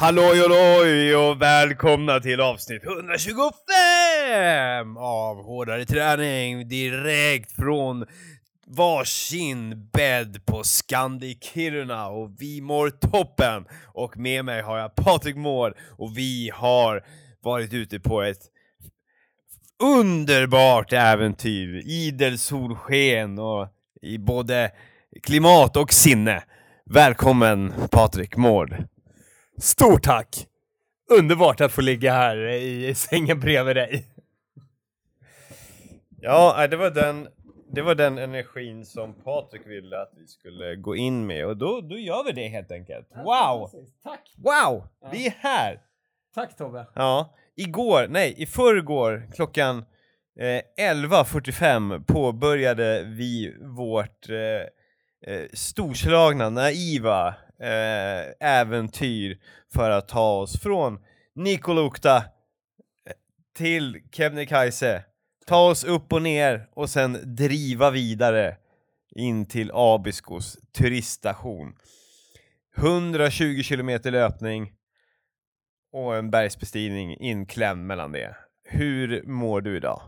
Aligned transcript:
Halloj 0.00 0.38
halloj 0.38 1.16
och 1.16 1.42
välkomna 1.42 2.20
till 2.20 2.40
avsnitt 2.40 2.84
125 2.84 4.96
av 4.96 5.44
Hårdare 5.44 5.84
träning 5.84 6.68
direkt 6.68 7.52
från 7.52 8.06
varsin 8.66 9.90
bädd 9.92 10.46
på 10.46 10.64
Scandi 10.64 11.38
Kiruna 11.40 12.08
och 12.08 12.30
vi 12.38 12.60
mår 12.60 12.90
toppen! 12.90 13.64
Och 13.86 14.16
med 14.16 14.44
mig 14.44 14.62
har 14.62 14.78
jag 14.78 14.94
Patrik 14.94 15.36
Mård 15.36 15.74
och 15.98 16.16
vi 16.16 16.50
har 16.54 17.04
varit 17.42 17.72
ute 17.72 18.00
på 18.00 18.22
ett 18.22 18.42
underbart 19.82 20.92
äventyr, 20.92 21.82
idel 21.86 22.38
solsken 22.38 23.38
och 23.38 23.68
i 24.02 24.18
både 24.18 24.70
klimat 25.22 25.76
och 25.76 25.92
sinne. 25.92 26.42
Välkommen 26.84 27.72
Patrik 27.90 28.36
Mård! 28.36 28.84
Stort 29.60 30.02
tack! 30.02 30.46
Underbart 31.10 31.60
att 31.60 31.72
få 31.72 31.80
ligga 31.80 32.12
här 32.12 32.36
i 32.48 32.94
sängen 32.94 33.40
bredvid 33.40 33.76
dig. 33.76 34.06
Ja, 36.20 36.66
det 36.66 36.76
var 36.76 36.90
den, 36.90 37.28
det 37.72 37.82
var 37.82 37.94
den 37.94 38.18
energin 38.18 38.86
som 38.86 39.14
Patrik 39.14 39.66
ville 39.66 40.00
att 40.02 40.12
vi 40.16 40.26
skulle 40.26 40.76
gå 40.76 40.96
in 40.96 41.26
med 41.26 41.46
och 41.46 41.56
då, 41.56 41.80
då 41.80 41.98
gör 41.98 42.24
vi 42.24 42.32
det 42.32 42.48
helt 42.48 42.72
enkelt. 42.72 43.08
Wow! 43.24 43.70
Tack! 44.02 44.34
Wow! 44.36 44.88
Vi 45.12 45.26
är 45.26 45.34
här! 45.38 45.80
Tack 46.34 46.56
Tobbe. 46.56 46.86
Ja, 46.94 47.34
igår, 47.56 48.06
nej, 48.10 48.34
i 48.36 48.46
förrgår 48.46 49.28
klockan 49.34 49.78
eh, 50.38 50.90
11.45 50.92 52.04
påbörjade 52.04 53.02
vi 53.02 53.56
vårt 53.60 54.28
eh, 54.28 55.34
eh, 55.34 55.48
storslagna, 55.52 56.50
naiva 56.50 57.28
eh, 57.28 57.34
Eh, 57.62 58.48
äventyr 58.60 59.38
för 59.72 59.90
att 59.90 60.08
ta 60.08 60.40
oss 60.40 60.60
från 60.60 60.98
Nikolukta 61.34 62.16
eh, 62.16 62.22
till 63.56 64.02
Kebnekaise, 64.12 65.04
ta 65.46 65.70
oss 65.70 65.84
upp 65.84 66.12
och 66.12 66.22
ner 66.22 66.68
och 66.72 66.90
sen 66.90 67.18
driva 67.22 67.90
vidare 67.90 68.56
in 69.16 69.46
till 69.46 69.70
Abiskos 69.74 70.58
turiststation. 70.78 71.74
120 72.76 73.62
kilometer 73.62 74.10
löpning 74.10 74.72
och 75.92 76.16
en 76.16 76.30
bergsbestigning 76.30 77.16
inklämd 77.20 77.86
mellan 77.86 78.12
det. 78.12 78.36
Hur 78.64 79.22
mår 79.26 79.60
du 79.60 79.76
idag? 79.76 80.02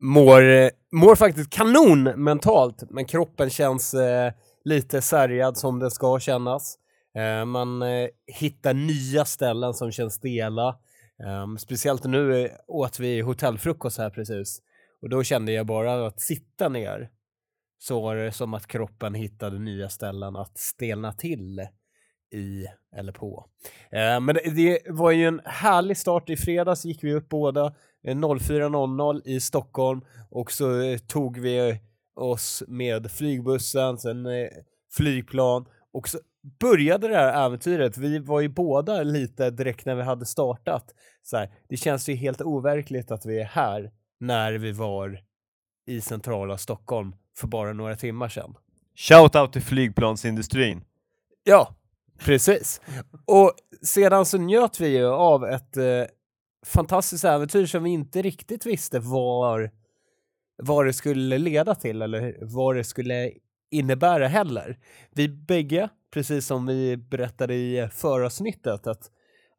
Mår, 0.00 0.42
eh, 0.42 0.70
mår 0.92 1.16
faktiskt 1.16 1.50
kanon 1.50 2.02
mentalt, 2.02 2.90
men 2.90 3.04
kroppen 3.04 3.50
känns 3.50 3.94
eh, 3.94 4.32
lite 4.64 5.02
sargad 5.02 5.56
som 5.56 5.78
den 5.78 5.90
ska 5.90 6.20
kännas. 6.20 6.78
Eh, 7.14 7.44
man 7.44 7.82
eh, 7.82 8.08
hittar 8.26 8.74
nya 8.74 9.24
ställen 9.24 9.74
som 9.74 9.92
känns 9.92 10.14
stela. 10.14 10.68
Eh, 11.24 11.56
speciellt 11.58 12.04
nu 12.04 12.44
eh, 12.44 12.50
åt 12.66 12.98
vi 12.98 13.20
hotellfrukost 13.20 13.98
här 13.98 14.10
precis 14.10 14.62
och 15.02 15.08
då 15.08 15.22
kände 15.22 15.52
jag 15.52 15.66
bara 15.66 16.06
att 16.06 16.20
sitta 16.20 16.68
ner 16.68 17.10
så 17.78 18.00
var 18.00 18.16
det 18.16 18.32
som 18.32 18.54
att 18.54 18.66
kroppen 18.66 19.14
hittade 19.14 19.58
nya 19.58 19.88
ställen 19.88 20.36
att 20.36 20.58
stelna 20.58 21.12
till 21.12 21.66
i 22.34 22.66
eller 22.96 23.12
på. 23.12 23.46
Eh, 23.90 24.20
men 24.20 24.34
det, 24.34 24.50
det 24.50 24.78
var 24.86 25.10
ju 25.10 25.26
en 25.26 25.40
härlig 25.44 25.96
start. 25.96 26.30
I 26.30 26.36
fredags 26.36 26.84
gick 26.84 27.04
vi 27.04 27.14
upp 27.14 27.28
båda 27.28 27.66
eh, 28.04 28.16
04.00 28.16 29.22
i 29.24 29.40
Stockholm 29.40 30.00
och 30.30 30.52
så 30.52 30.80
eh, 30.80 30.98
tog 30.98 31.38
vi 31.38 31.68
eh, 31.68 31.76
oss 32.14 32.62
med 32.68 33.10
flygbussen, 33.10 33.98
sen 33.98 34.26
eh, 34.26 34.48
flygplan 34.96 35.66
och 35.92 36.08
så 36.08 36.18
började 36.60 37.08
det 37.08 37.16
här 37.16 37.46
äventyret. 37.46 37.98
Vi 37.98 38.18
var 38.18 38.40
ju 38.40 38.48
båda 38.48 39.02
lite 39.02 39.50
direkt 39.50 39.86
när 39.86 39.94
vi 39.94 40.02
hade 40.02 40.26
startat. 40.26 40.84
Så 41.22 41.36
här, 41.36 41.50
det 41.68 41.76
känns 41.76 42.08
ju 42.08 42.14
helt 42.14 42.40
overkligt 42.40 43.10
att 43.10 43.26
vi 43.26 43.40
är 43.40 43.44
här 43.44 43.90
när 44.20 44.52
vi 44.52 44.72
var 44.72 45.20
i 45.86 46.00
centrala 46.00 46.58
Stockholm 46.58 47.14
för 47.36 47.46
bara 47.46 47.72
några 47.72 47.96
timmar 47.96 48.28
sedan. 48.28 48.54
Shout 48.94 49.36
out 49.36 49.52
till 49.52 49.62
flygplansindustrin! 49.62 50.84
Ja, 51.44 51.74
precis. 52.18 52.80
Och 53.26 53.52
sedan 53.82 54.26
så 54.26 54.38
njöt 54.38 54.80
vi 54.80 54.88
ju 54.88 55.06
av 55.06 55.44
ett 55.44 55.76
eh, 55.76 56.04
fantastiskt 56.66 57.24
äventyr 57.24 57.66
som 57.66 57.82
vi 57.82 57.90
inte 57.90 58.22
riktigt 58.22 58.66
visste 58.66 58.98
var, 58.98 59.70
vad 60.56 60.86
det 60.86 60.92
skulle 60.92 61.38
leda 61.38 61.74
till 61.74 62.02
eller 62.02 62.36
vad 62.40 62.76
det 62.76 62.84
skulle 62.84 63.32
innebära 63.70 64.28
heller. 64.28 64.78
Vi 65.10 65.28
bägge, 65.28 65.88
precis 66.10 66.46
som 66.46 66.66
vi 66.66 66.96
berättade 66.96 67.54
i 67.54 67.88
föravsnittet, 67.92 68.86
att 68.86 69.10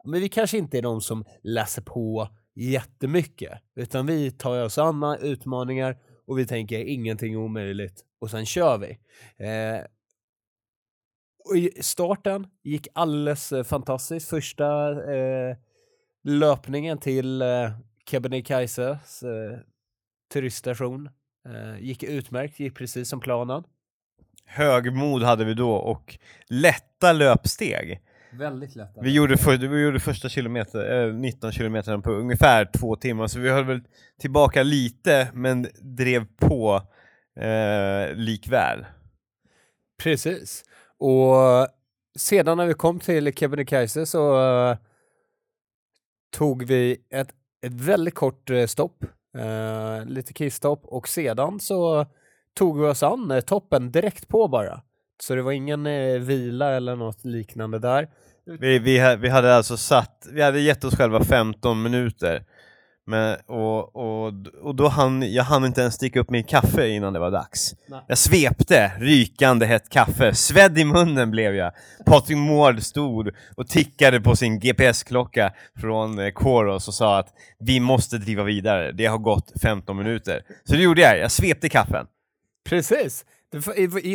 men 0.06 0.22
vi 0.22 0.30
kanske 0.30 0.58
inte 0.58 0.78
är 0.78 0.82
de 0.82 1.02
som 1.02 1.26
läser 1.44 1.82
på 1.82 2.30
jättemycket, 2.56 3.52
utan 3.76 4.06
vi 4.06 4.32
tar 4.32 4.64
oss 4.64 4.78
an 4.78 5.18
utmaningar 5.22 5.98
och 6.28 6.40
vi 6.40 6.46
tänker 6.46 6.80
ingenting 6.80 7.34
är 7.34 7.38
omöjligt 7.38 8.06
och 8.20 8.30
sen 8.30 8.46
kör 8.46 8.78
vi. 8.78 9.00
Eh, 9.46 9.82
och 11.46 11.84
starten 11.86 12.48
gick 12.64 12.88
alldeles 12.94 13.52
eh, 13.52 13.64
fantastiskt. 13.64 14.30
Första 14.30 14.90
eh, 15.16 15.58
löpningen 16.24 16.98
till 16.98 17.42
eh, 17.42 17.72
Kebnekaise 18.10 18.90
eh, 18.90 19.60
turiststation 20.34 21.10
eh, 21.50 21.84
gick 21.84 22.04
utmärkt, 22.04 22.60
gick 22.60 22.76
precis 22.76 23.10
som 23.10 23.20
planen. 23.20 23.64
Högmod 24.46 25.24
hade 25.24 25.46
vi 25.46 25.54
då 25.54 25.72
och 25.72 26.18
lätta 26.48 27.14
löpsteg. 27.14 28.02
Väldigt 28.32 28.76
lätt. 28.76 28.98
Vi 29.02 29.16
gjorde, 29.16 29.38
för, 29.38 29.58
vi 29.58 29.84
gjorde 29.84 30.00
första 30.00 30.30
kilometer, 30.30 31.08
eh, 31.08 31.14
19 31.14 31.52
kilometer 31.52 31.98
på 31.98 32.12
ungefär 32.12 32.70
två 32.80 32.96
timmar, 32.96 33.28
så 33.28 33.40
vi 33.40 33.50
höll 33.50 33.66
väl 33.66 33.82
tillbaka 34.20 34.64
lite, 34.64 35.30
men 35.34 35.68
drev 35.82 36.26
på 36.38 36.82
eh, 37.40 38.16
likväl. 38.16 38.86
Precis. 40.04 40.64
Och 40.98 41.68
sedan 42.16 42.58
när 42.58 42.66
vi 42.66 42.74
kom 42.74 43.00
till 43.00 43.34
Kebnekaise 43.34 44.06
så 44.06 44.40
uh, 44.40 44.78
tog 46.32 46.64
vi 46.64 46.98
ett, 47.10 47.30
ett 47.66 47.74
väldigt 47.74 48.16
kort 48.16 48.50
uh, 48.50 48.66
stopp, 48.66 49.06
uh, 49.38 50.06
lite 50.06 50.34
kissstopp 50.34 50.86
och 50.86 51.08
sedan 51.08 51.60
så 51.60 52.06
tog 52.54 52.80
vi 52.80 52.88
oss 52.88 53.04
an 53.04 53.32
eh, 53.32 53.40
toppen 53.40 53.92
direkt 53.92 54.28
på 54.28 54.48
bara. 54.48 54.82
Så 55.24 55.36
det 55.36 55.42
var 55.42 55.52
ingen 55.52 55.86
eh, 55.86 56.20
vila 56.20 56.72
eller 56.72 56.96
något 56.96 57.26
liknande 57.26 57.80
där. 57.80 58.10
Vi, 58.60 58.80
vi, 58.80 59.16
vi 59.20 59.30
hade 59.30 59.56
alltså 59.56 59.78
satt, 59.78 60.28
vi 60.32 60.42
hade 60.42 60.60
gett 60.60 60.84
oss 60.84 60.96
själva 60.96 61.24
15 61.24 61.82
minuter 61.82 62.46
men, 63.06 63.38
och, 63.46 63.96
och, 63.96 64.34
och 64.62 64.76
då 64.76 64.88
hann, 64.88 65.34
jag 65.34 65.44
hann 65.44 65.66
inte 65.66 65.82
ens 65.82 65.94
sticka 65.94 66.20
upp 66.20 66.30
min 66.30 66.44
kaffe 66.44 66.88
innan 66.88 67.14
det 67.14 67.20
var 67.20 67.32
dags. 67.32 67.76
Nej. 67.88 68.00
Jag 68.08 68.18
svepte 68.18 68.92
rykande 68.98 69.66
hett 69.66 69.90
kaffe, 69.90 70.36
svedd 70.36 70.78
i 70.78 70.86
munnen 70.86 71.32
blev 71.32 71.56
jag. 71.56 71.72
Patrik 72.06 72.38
Mård 72.38 72.82
stod 72.82 73.30
och 73.56 73.68
tickade 73.68 74.22
på 74.22 74.36
sin 74.36 74.60
GPS-klocka 74.60 75.54
från 75.82 76.20
eh, 76.20 76.32
Koros 76.32 76.88
och 76.88 76.94
sa 76.94 77.20
att 77.20 77.34
vi 77.60 77.80
måste 77.80 78.18
driva 78.18 78.44
vidare, 78.44 78.92
det 78.92 79.06
har 79.06 79.18
gått 79.18 79.52
15 79.62 79.98
minuter. 79.98 80.42
Så 80.64 80.74
det 80.74 80.82
gjorde 80.82 81.02
jag, 81.02 81.18
jag 81.18 81.32
svepte 81.32 81.70
kaffen. 81.70 82.06
Precis. 82.70 83.26
Det 83.52 83.58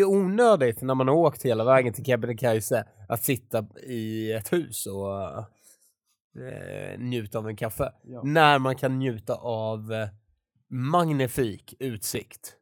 är 0.01 0.05
onödigt 0.05 0.83
när 0.83 0.95
man 0.95 1.09
har 1.09 1.15
åkt 1.15 1.43
hela 1.43 1.65
vägen 1.65 1.93
till 1.93 2.05
Kebnekaise 2.05 2.85
att 3.09 3.25
sitta 3.25 3.67
i 3.87 4.33
ett 4.33 4.53
hus 4.53 4.87
och 4.87 5.45
eh, 6.47 6.99
njuta 6.99 7.39
av 7.39 7.49
en 7.49 7.57
kaffe. 7.57 7.93
Ja. 8.05 8.23
När 8.23 8.59
man 8.59 8.77
kan 8.77 8.99
njuta 8.99 9.35
av 9.35 9.93
eh, 9.93 10.09
magnifik 10.71 11.75
utsikt. 11.79 12.57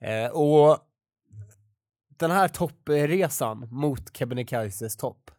Eh, 0.00 0.30
och 0.30 0.78
den 2.18 2.30
här 2.30 2.48
toppresan 2.48 3.68
mot 3.70 4.16
Kebnekaises 4.16 4.96
topp. 4.96 5.30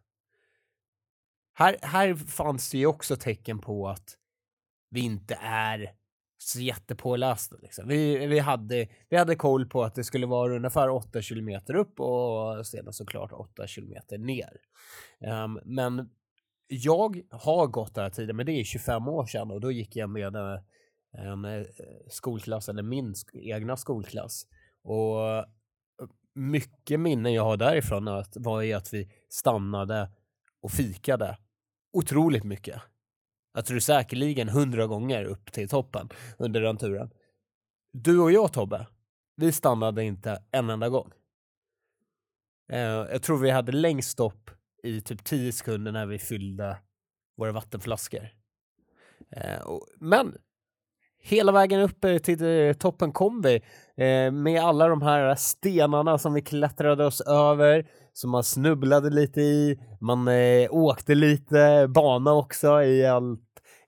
Här, 1.53 1.77
här 1.81 2.15
fanns 2.15 2.71
det 2.71 2.77
ju 2.77 2.85
också 2.85 3.15
tecken 3.15 3.59
på 3.59 3.89
att 3.89 4.17
vi 4.89 4.99
inte 4.99 5.37
är 5.41 5.91
så 6.37 6.59
jättepålästa. 6.59 7.55
Liksom. 7.61 7.87
Vi, 7.87 8.27
vi, 8.27 8.39
hade, 8.39 8.87
vi 9.09 9.17
hade 9.17 9.35
koll 9.35 9.65
på 9.65 9.83
att 9.83 9.95
det 9.95 10.03
skulle 10.03 10.25
vara 10.25 10.55
ungefär 10.55 10.89
8 10.89 11.21
kilometer 11.21 11.75
upp 11.75 11.99
och 11.99 12.67
sedan 12.67 12.93
såklart 12.93 13.31
8 13.31 13.67
kilometer 13.67 14.17
ner. 14.17 14.51
Um, 15.43 15.59
men 15.65 16.09
jag 16.73 17.21
har 17.29 17.67
gått 17.67 17.95
den 17.95 18.03
här 18.03 18.09
tiden, 18.09 18.35
men 18.35 18.45
det 18.45 18.51
är 18.51 18.63
25 18.63 19.07
år 19.07 19.25
sedan 19.25 19.51
och 19.51 19.61
då 19.61 19.71
gick 19.71 19.95
jag 19.95 20.09
med 20.09 20.35
en, 20.35 20.59
en 21.17 21.45
eh, 21.45 21.65
skolklass, 22.09 22.69
eller 22.69 22.83
min 22.83 23.15
sk 23.15 23.29
egna 23.35 23.77
skolklass. 23.77 24.47
Och 24.83 25.29
eh, 25.29 25.45
mycket 26.35 26.99
minnen 26.99 27.33
jag 27.33 27.43
har 27.43 27.57
därifrån 27.57 28.07
att, 28.07 28.37
var 28.37 28.61
ju 28.61 28.73
att 28.73 28.93
vi 28.93 29.11
stannade 29.29 30.09
och 30.61 30.71
fikade 30.71 31.37
otroligt 31.93 32.43
mycket. 32.43 32.81
Jag 33.53 33.65
tror 33.65 33.79
säkerligen 33.79 34.49
hundra 34.49 34.87
gånger 34.87 35.23
upp 35.23 35.51
till 35.51 35.69
toppen 35.69 36.09
under 36.37 36.61
den 36.61 36.77
turen. 36.77 37.11
Du 37.93 38.19
och 38.19 38.31
jag 38.31 38.53
Tobbe, 38.53 38.87
vi 39.35 39.51
stannade 39.51 40.03
inte 40.03 40.43
en 40.51 40.69
enda 40.69 40.89
gång. 40.89 41.11
Eh, 42.71 42.79
jag 42.79 43.23
tror 43.23 43.37
vi 43.37 43.49
hade 43.49 43.71
längst 43.71 44.09
stopp 44.09 44.51
i 44.83 45.01
typ 45.01 45.23
10 45.23 45.51
sekunder 45.51 45.91
när 45.91 46.05
vi 46.05 46.19
fyllde 46.19 46.77
våra 47.37 47.51
vattenflaskor. 47.51 48.29
Eh, 49.35 49.61
och, 49.61 49.87
men 49.99 50.35
hela 51.23 51.51
vägen 51.51 51.81
upp 51.81 52.05
eh, 52.05 52.17
till 52.17 52.43
eh, 52.43 52.73
toppen 52.73 53.11
kom 53.11 53.41
vi 53.41 53.55
eh, 54.05 54.31
med 54.31 54.63
alla 54.63 54.87
de 54.87 55.01
här 55.01 55.35
stenarna 55.35 56.17
som 56.17 56.33
vi 56.33 56.41
klättrade 56.41 57.05
oss 57.05 57.21
över, 57.21 57.87
som 58.13 58.29
man 58.29 58.43
snubblade 58.43 59.09
lite 59.09 59.41
i, 59.41 59.79
man 60.01 60.27
eh, 60.27 60.67
åkte 60.71 61.15
lite 61.15 61.87
bana 61.89 62.33
också 62.33 62.83
i 62.83 63.05
allt 63.05 63.39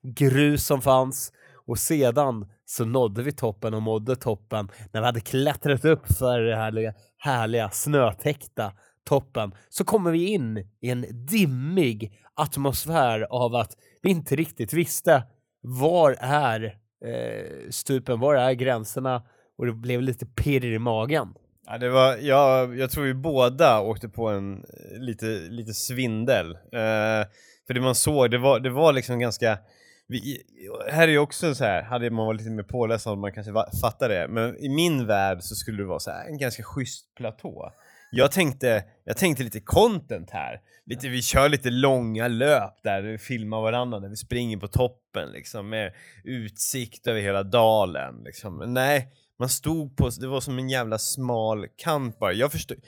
grus 0.02 0.66
som 0.66 0.80
fanns 0.80 1.32
och 1.66 1.78
sedan 1.78 2.46
så 2.64 2.84
nådde 2.84 3.22
vi 3.22 3.32
toppen 3.32 3.74
och 3.74 3.82
mådde 3.82 4.16
toppen 4.16 4.68
när 4.92 5.00
vi 5.00 5.06
hade 5.06 5.20
klättrat 5.20 5.84
upp 5.84 6.12
för 6.18 6.40
det 6.40 6.56
härliga, 6.56 6.94
härliga 7.18 7.70
snötäckta 7.70 8.72
toppen 9.04 9.54
så 9.68 9.84
kommer 9.84 10.10
vi 10.10 10.26
in 10.26 10.58
i 10.80 10.90
en 10.90 11.26
dimmig 11.26 12.18
atmosfär 12.34 13.26
av 13.30 13.54
att 13.54 13.76
vi 14.02 14.10
inte 14.10 14.36
riktigt 14.36 14.72
visste 14.72 15.22
var 15.60 16.16
är 16.20 16.64
eh, 17.04 17.70
stupen, 17.70 18.20
var 18.20 18.34
är 18.34 18.52
gränserna 18.52 19.22
och 19.58 19.66
det 19.66 19.72
blev 19.72 20.02
lite 20.02 20.26
pirr 20.26 20.64
i 20.64 20.78
magen. 20.78 21.34
Ja, 21.66 21.78
det 21.78 21.88
var, 21.88 22.16
ja, 22.16 22.74
jag 22.74 22.90
tror 22.90 23.04
vi 23.04 23.14
båda 23.14 23.80
åkte 23.80 24.08
på 24.08 24.28
en 24.28 24.54
eh, 24.54 24.98
lite, 25.00 25.26
lite 25.26 25.74
svindel. 25.74 26.50
Eh, 26.52 27.26
för 27.66 27.74
det 27.74 27.80
man 27.80 27.94
såg, 27.94 28.30
det 28.30 28.38
var, 28.38 28.60
det 28.60 28.70
var 28.70 28.92
liksom 28.92 29.18
ganska 29.18 29.58
vi, 30.06 30.42
här 30.90 31.08
är 31.08 31.12
ju 31.12 31.18
också 31.18 31.54
så 31.54 31.64
här, 31.64 31.82
hade 31.82 32.10
man 32.10 32.26
varit 32.26 32.40
lite 32.40 32.50
mer 32.50 32.62
påläst 32.62 33.04
hade 33.04 33.16
man 33.16 33.32
kanske 33.32 33.52
fattat 33.80 34.08
det, 34.08 34.28
men 34.28 34.58
i 34.58 34.68
min 34.68 35.06
värld 35.06 35.42
så 35.42 35.54
skulle 35.54 35.82
det 35.82 35.86
vara 35.86 35.98
så 35.98 36.10
här, 36.10 36.26
en 36.26 36.38
ganska 36.38 36.62
schysst 36.62 37.14
platå. 37.14 37.72
Jag 38.10 38.32
tänkte, 38.32 38.84
jag 39.04 39.16
tänkte 39.16 39.44
lite 39.44 39.60
content 39.60 40.30
här, 40.30 40.60
lite, 40.86 41.08
vi 41.08 41.22
kör 41.22 41.48
lite 41.48 41.70
långa 41.70 42.28
löp 42.28 42.82
där 42.82 43.02
vi 43.02 43.18
filmar 43.18 43.60
varandra 43.60 43.98
när 43.98 44.08
vi 44.08 44.16
springer 44.16 44.56
på 44.56 44.68
toppen 44.68 45.28
liksom 45.32 45.68
med 45.68 45.92
utsikt 46.24 47.06
över 47.06 47.20
hela 47.20 47.42
dalen 47.42 48.22
liksom. 48.24 48.58
Men 48.58 48.74
nej, 48.74 49.08
man 49.38 49.48
stod 49.48 49.96
på, 49.96 50.08
det 50.08 50.26
var 50.26 50.40
som 50.40 50.58
en 50.58 50.68
jävla 50.68 50.98
smal 50.98 51.66
kant 51.76 52.18
bara. 52.18 52.32
Jag 52.32 52.52
förstod, 52.52 52.78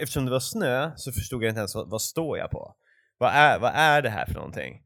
eftersom 0.00 0.24
det 0.24 0.30
var 0.30 0.40
snö 0.40 0.90
så 0.96 1.12
förstod 1.12 1.44
jag 1.44 1.48
inte 1.48 1.58
ens 1.58 1.74
vad, 1.74 1.90
vad 1.90 2.02
står 2.02 2.38
jag 2.38 2.50
på? 2.50 2.74
Vad 3.18 3.30
är, 3.30 3.58
vad 3.58 3.72
är 3.74 4.02
det 4.02 4.10
här 4.10 4.26
för 4.26 4.34
någonting? 4.34 4.80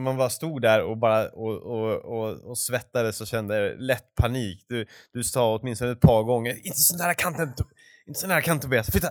Man 0.00 0.16
bara 0.16 0.30
stod 0.30 0.62
där 0.62 0.82
och 0.82 0.98
bara 0.98 1.28
och, 1.28 1.62
och, 1.62 2.04
och, 2.04 2.50
och 2.50 2.58
svettades 2.58 3.20
och 3.20 3.26
kände 3.26 3.76
lätt 3.78 4.14
panik. 4.14 4.64
Du, 4.68 4.86
du 5.12 5.24
sa 5.24 5.58
åtminstone 5.58 5.92
ett 5.92 6.00
par 6.00 6.22
gånger 6.22 6.66
Inte 6.66 6.80
så 6.80 6.96
nära 6.96 7.14
kanten! 7.14 7.52
Inte 8.06 8.20
så 8.20 8.26
nära 8.26 8.40
kanten 8.40 8.70
Tobias! 8.70 8.90
Flytta! 8.90 9.08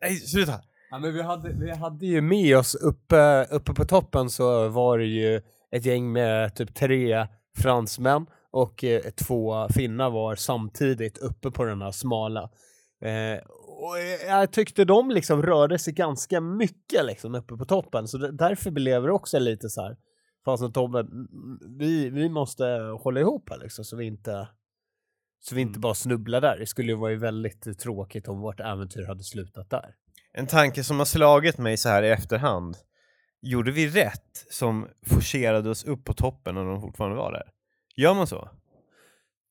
Nej, 0.00 0.16
sluta! 0.16 0.60
Ja, 0.90 0.98
men 0.98 1.14
vi, 1.14 1.22
hade, 1.22 1.52
vi 1.52 1.70
hade 1.70 2.06
ju 2.06 2.20
med 2.20 2.58
oss 2.58 2.74
uppe, 2.74 3.46
uppe 3.50 3.74
på 3.74 3.84
toppen 3.84 4.30
så 4.30 4.68
var 4.68 4.98
det 4.98 5.04
ju 5.04 5.42
ett 5.72 5.84
gäng 5.84 6.12
med 6.12 6.54
typ 6.54 6.74
tre 6.74 7.26
fransmän 7.58 8.26
och 8.50 8.84
eh, 8.84 9.00
två 9.00 9.68
finnar 9.68 10.10
var 10.10 10.34
samtidigt 10.34 11.18
uppe 11.18 11.50
på 11.50 11.64
den 11.64 11.82
här 11.82 11.90
smala. 11.90 12.50
Eh, 13.04 13.40
och 13.84 13.98
jag 14.28 14.52
tyckte 14.52 14.84
de 14.84 15.10
liksom 15.10 15.42
rörde 15.42 15.78
sig 15.78 15.92
ganska 15.92 16.40
mycket 16.40 17.04
liksom 17.04 17.34
uppe 17.34 17.56
på 17.56 17.64
toppen 17.64 18.08
så 18.08 18.18
därför 18.18 18.70
blev 18.70 19.02
det 19.02 19.12
också 19.12 19.38
lite 19.38 19.68
så 19.68 19.82
här. 19.82 19.96
Fasen 20.44 20.72
Tobbe, 20.72 21.06
vi, 21.78 22.10
vi 22.10 22.28
måste 22.28 22.64
hålla 23.00 23.20
ihop 23.20 23.50
här 23.50 23.58
liksom 23.58 23.84
så 23.84 23.96
vi 23.96 24.04
inte 24.04 24.48
så 25.40 25.54
vi 25.54 25.60
inte 25.60 25.70
mm. 25.70 25.80
bara 25.80 25.94
snubblar 25.94 26.40
där. 26.40 26.58
Det 26.58 26.66
skulle 26.66 26.92
ju 26.92 26.98
vara 26.98 27.16
väldigt 27.16 27.78
tråkigt 27.78 28.28
om 28.28 28.40
vårt 28.40 28.60
äventyr 28.60 29.06
hade 29.06 29.24
slutat 29.24 29.70
där. 29.70 29.94
En 30.32 30.46
tanke 30.46 30.84
som 30.84 30.98
har 30.98 31.06
slagit 31.06 31.58
mig 31.58 31.76
så 31.76 31.88
här 31.88 32.02
i 32.02 32.10
efterhand. 32.10 32.76
Gjorde 33.42 33.72
vi 33.72 33.88
rätt 33.88 34.46
som 34.50 34.88
forcerade 35.06 35.70
oss 35.70 35.84
upp 35.84 36.04
på 36.04 36.12
toppen 36.12 36.54
när 36.54 36.64
de 36.64 36.80
fortfarande 36.80 37.16
var 37.16 37.32
där? 37.32 37.50
Gör 37.96 38.14
man 38.14 38.26
så? 38.26 38.50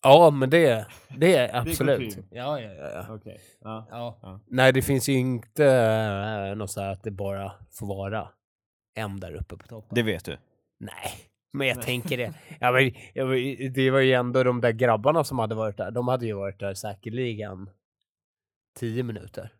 Ja, 0.03 0.31
men 0.31 0.49
det, 0.49 0.87
det 1.17 1.35
är 1.35 1.55
absolut. 1.55 2.17
Ja, 2.31 2.61
ja, 2.61 2.73
ja. 2.73 3.05
ja. 3.07 3.13
Okay. 3.13 3.37
Ja. 3.61 3.87
ja. 3.89 4.19
ja. 4.21 4.39
Nej, 4.47 4.73
det 4.73 4.81
finns 4.81 5.09
ju 5.09 5.13
inte 5.13 5.65
äh, 5.65 6.55
något 6.55 6.71
så 6.71 6.81
här 6.81 6.91
att 6.91 7.03
det 7.03 7.11
bara 7.11 7.51
får 7.71 7.87
vara 7.87 8.29
en 8.95 9.19
där 9.19 9.33
uppe 9.33 9.57
på 9.57 9.67
toppen. 9.67 9.95
Det 9.95 10.03
vet 10.03 10.25
du? 10.25 10.37
Nej, 10.79 11.11
men 11.53 11.67
jag 11.67 11.81
tänker 11.81 12.17
det. 12.17 12.33
Ja, 12.59 12.71
men, 12.71 12.91
ja, 13.13 13.25
det 13.69 13.91
var 13.91 13.99
ju 13.99 14.13
ändå 14.13 14.43
de 14.43 14.61
där 14.61 14.71
grabbarna 14.71 15.23
som 15.23 15.39
hade 15.39 15.55
varit 15.55 15.77
där. 15.77 15.91
De 15.91 16.07
hade 16.07 16.25
ju 16.25 16.33
varit 16.33 16.59
där 16.59 16.73
säkerligen 16.73 17.69
tio 18.79 19.03
minuter. 19.03 19.53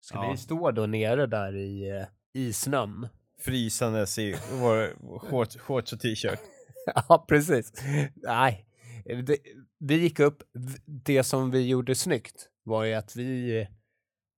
Ska 0.00 0.18
ja. 0.18 0.30
vi 0.30 0.36
stå 0.36 0.70
då 0.70 0.86
nere 0.86 1.26
där 1.26 1.56
i, 1.56 1.92
uh, 1.92 2.04
i 2.32 2.52
snön? 2.52 3.08
Frysandes 3.38 4.18
i 4.18 4.36
vår 4.52 5.18
shorts, 5.18 5.56
shorts 5.56 5.92
och 5.92 6.00
t-shirt. 6.00 6.40
ja, 7.08 7.24
precis. 7.28 7.72
Nej, 8.14 8.66
det, 9.04 9.38
vi 9.78 9.96
gick 9.96 10.20
upp. 10.20 10.42
Det 10.86 11.22
som 11.22 11.50
vi 11.50 11.68
gjorde 11.68 11.94
snyggt 11.94 12.48
var 12.62 12.84
ju 12.84 12.94
att 12.94 13.16
vi, 13.16 13.66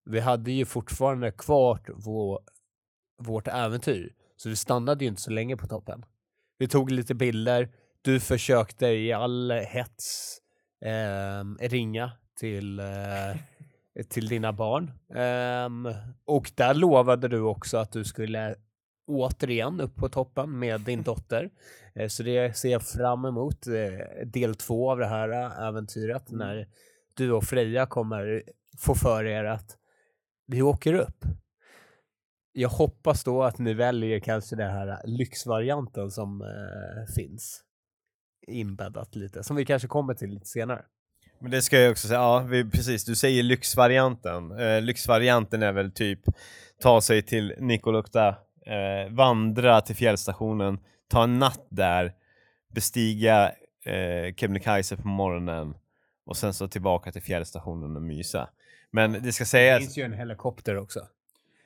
vi 0.05 0.20
hade 0.20 0.53
ju 0.53 0.64
fortfarande 0.64 1.32
kvar 1.32 1.81
vår, 1.94 2.41
vårt 3.19 3.49
äventyr. 3.49 4.14
Så 4.37 4.49
vi 4.49 4.56
stannade 4.56 5.05
ju 5.05 5.09
inte 5.09 5.23
så 5.23 5.31
länge 5.31 5.56
på 5.56 5.67
toppen. 5.67 6.05
Vi 6.59 6.69
tog 6.69 6.91
lite 6.91 7.14
bilder. 7.14 7.69
Du 8.03 8.20
försökte 8.20 8.87
i 8.87 9.12
all 9.12 9.50
hets 9.50 10.38
eh, 10.85 11.69
ringa 11.69 12.12
till, 12.37 12.79
eh, 12.79 13.37
till 14.09 14.29
dina 14.29 14.53
barn. 14.53 14.91
Eh, 15.14 15.97
och 16.25 16.53
där 16.55 16.75
lovade 16.75 17.29
du 17.29 17.41
också 17.41 17.76
att 17.76 17.93
du 17.93 18.05
skulle 18.05 18.56
återigen 19.12 19.81
upp 19.81 19.97
på 19.97 20.09
toppen 20.09 20.59
med 20.59 20.81
din 20.81 21.03
dotter. 21.03 21.50
Eh, 21.94 22.09
så 22.09 22.23
det 22.23 22.56
ser 22.56 22.69
jag 22.69 22.82
fram 22.82 23.25
emot, 23.25 23.67
eh, 23.67 24.26
del 24.26 24.55
två 24.55 24.91
av 24.91 24.99
det 24.99 25.06
här 25.06 25.29
eh, 25.29 25.69
äventyret, 25.69 26.31
mm. 26.31 26.38
när 26.38 26.69
du 27.14 27.32
och 27.32 27.44
Freja 27.44 27.87
kommer 27.87 28.43
få 28.79 28.94
för 28.94 29.25
er 29.25 29.44
att 29.44 29.76
vi 30.47 30.62
åker 30.62 30.94
upp. 30.94 31.25
Jag 32.53 32.69
hoppas 32.69 33.25
då 33.25 33.43
att 33.43 33.59
ni 33.59 33.75
väljer 33.75 34.20
kanske 34.20 34.56
den 34.56 34.70
här 34.70 35.00
lyxvarianten 35.05 36.11
som 36.11 36.41
eh, 36.41 37.14
finns 37.14 37.62
inbäddat 38.47 39.17
lite, 39.17 39.43
som 39.43 39.56
vi 39.56 39.64
kanske 39.64 39.88
kommer 39.88 40.14
till 40.14 40.31
lite 40.31 40.47
senare. 40.47 40.82
Men 41.41 41.50
det 41.50 41.62
ska 41.62 41.81
jag 41.81 41.91
också 41.91 42.09
säga, 42.09 42.20
ja 42.20 42.47
vi, 42.50 42.70
precis, 42.70 43.05
du 43.05 43.17
säger 43.17 43.43
lyxvarianten. 43.43 44.59
Eh, 44.59 44.81
lyxvarianten 44.81 45.62
är 45.62 45.73
väl 45.73 45.92
typ 45.92 46.21
ta 46.81 47.00
sig 47.00 47.23
till 47.23 47.54
Nikolukta, 47.59 48.37
eh, 48.66 49.12
vandra 49.12 49.81
till 49.81 49.97
fjällstationen, 49.97 50.78
ta 51.09 51.25
en 51.25 51.38
natt 51.38 51.66
där, 51.69 52.12
bestiga 52.75 53.52
eh, 53.85 54.35
Kebnekaise 54.37 54.97
på 54.97 55.09
morgonen 55.09 55.75
och 56.26 56.37
sen 56.37 56.54
så 56.54 56.69
tillbaka 56.69 57.12
till 57.12 57.23
fjällstationen 57.23 57.97
och 57.97 58.02
mysa. 58.02 58.49
Men 58.90 59.12
det 59.12 59.33
ska 59.33 59.45
sägas... 59.45 59.78
Det 59.78 59.85
finns 59.85 59.99
ju 59.99 60.02
en 60.02 60.12
helikopter 60.12 60.76
också. 60.76 61.00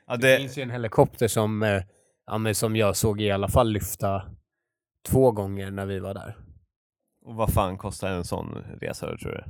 Ja, 0.07 0.17
det... 0.17 0.33
det 0.33 0.39
finns 0.39 0.59
ju 0.59 0.63
en 0.63 0.71
helikopter 0.71 1.29
som, 1.29 1.63
eh, 1.63 1.83
ja, 2.27 2.55
som 2.55 2.77
jag 2.77 2.97
såg 2.97 3.21
i 3.21 3.31
alla 3.31 3.49
fall 3.49 3.71
lyfta 3.71 4.23
två 5.07 5.33
gånger 5.33 5.71
när 5.71 5.87
vi 5.87 5.99
var 5.99 6.15
där. 6.15 6.37
Och 7.25 7.35
vad 7.35 7.53
fan 7.53 7.79
kostar 7.79 8.09
en 8.09 8.25
sån 8.25 8.65
resa 8.81 9.11
då, 9.11 9.19
tror 9.19 9.33
du? 9.33 9.45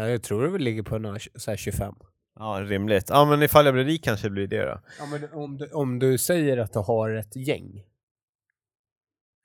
Jag 0.00 0.22
tror 0.22 0.52
det 0.52 0.58
ligger 0.58 0.82
på 0.82 0.98
några, 0.98 1.18
så 1.34 1.50
här 1.50 1.56
25. 1.56 1.94
Ja, 2.38 2.60
rimligt. 2.62 3.08
Ja, 3.08 3.24
men 3.24 3.42
ifall 3.42 3.64
jag 3.64 3.74
blir 3.74 3.84
rik 3.84 4.04
kanske 4.04 4.26
det 4.26 4.30
blir 4.30 4.46
det 4.46 4.64
då. 4.64 4.80
Ja, 4.98 5.06
men 5.06 5.32
om 5.32 5.56
du, 5.58 5.70
om 5.70 5.98
du 5.98 6.18
säger 6.18 6.58
att 6.58 6.72
du 6.72 6.78
har 6.78 7.10
ett 7.10 7.36
gäng 7.36 7.82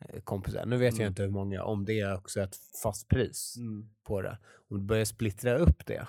Eh, 0.06 0.22
kompisar. 0.22 0.65
Nu 0.65 0.77
vet 0.77 0.94
mm. 0.94 1.01
jag 1.01 1.12
inte 1.12 1.22
hur 1.22 1.29
många, 1.29 1.63
om 1.63 1.86
det 1.86 2.00
är 2.00 2.15
också 2.15 2.41
ett 2.41 2.56
fast 2.84 3.08
pris 3.08 3.56
mm. 3.58 3.89
på 4.03 4.22
det. 4.22 4.38
Om 4.70 4.77
du 4.77 4.84
börjar 4.84 5.06
splittra 5.06 5.58
upp 5.58 5.86
det 5.86 6.08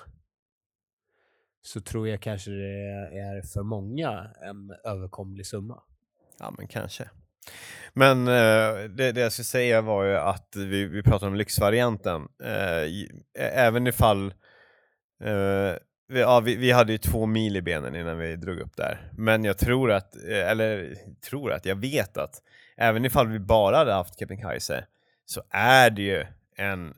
så 1.63 1.81
tror 1.81 2.09
jag 2.09 2.21
kanske 2.21 2.51
det 2.51 3.19
är 3.19 3.43
för 3.43 3.63
många 3.63 4.31
en 4.41 4.75
överkomlig 4.85 5.47
summa. 5.47 5.83
Ja, 6.39 6.55
men 6.59 6.69
kanske. 6.69 7.11
Men 7.93 8.29
eh, 8.29 8.89
det, 8.91 9.13
det 9.13 9.21
jag 9.21 9.33
skulle 9.33 9.45
säga 9.45 9.81
var 9.81 10.05
ju 10.05 10.17
att 10.17 10.57
vi, 10.57 10.87
vi 10.87 11.03
pratade 11.03 11.31
om 11.31 11.37
lyxvarianten. 11.37 12.29
Eh, 12.43 13.09
även 13.39 13.87
ifall 13.87 14.35
eh, 15.25 15.75
ja, 16.09 16.41
vi, 16.41 16.57
vi, 16.57 16.71
hade 16.71 16.93
ju 16.93 16.99
två 16.99 17.27
mil 17.27 17.57
i 17.57 17.63
benen 17.63 17.97
innan 17.97 18.19
vi 18.19 18.37
drog 18.37 18.59
upp 18.59 18.77
där. 18.77 19.11
Men 19.17 19.45
jag 19.45 19.59
tror 19.59 19.93
att, 19.93 20.17
eh, 20.17 20.51
eller 20.51 20.95
tror 21.31 21.53
att, 21.53 21.67
jag 21.67 21.77
vet 21.77 22.17
att 22.17 22.43
även 22.77 23.05
ifall 23.05 23.29
vi 23.29 23.39
bara 23.39 23.77
hade 23.77 23.93
haft 23.93 24.19
Kebnekaise 24.19 24.85
så 25.25 25.43
är 25.51 25.91
det 25.91 26.03
ju 26.03 26.27
en 26.57 26.95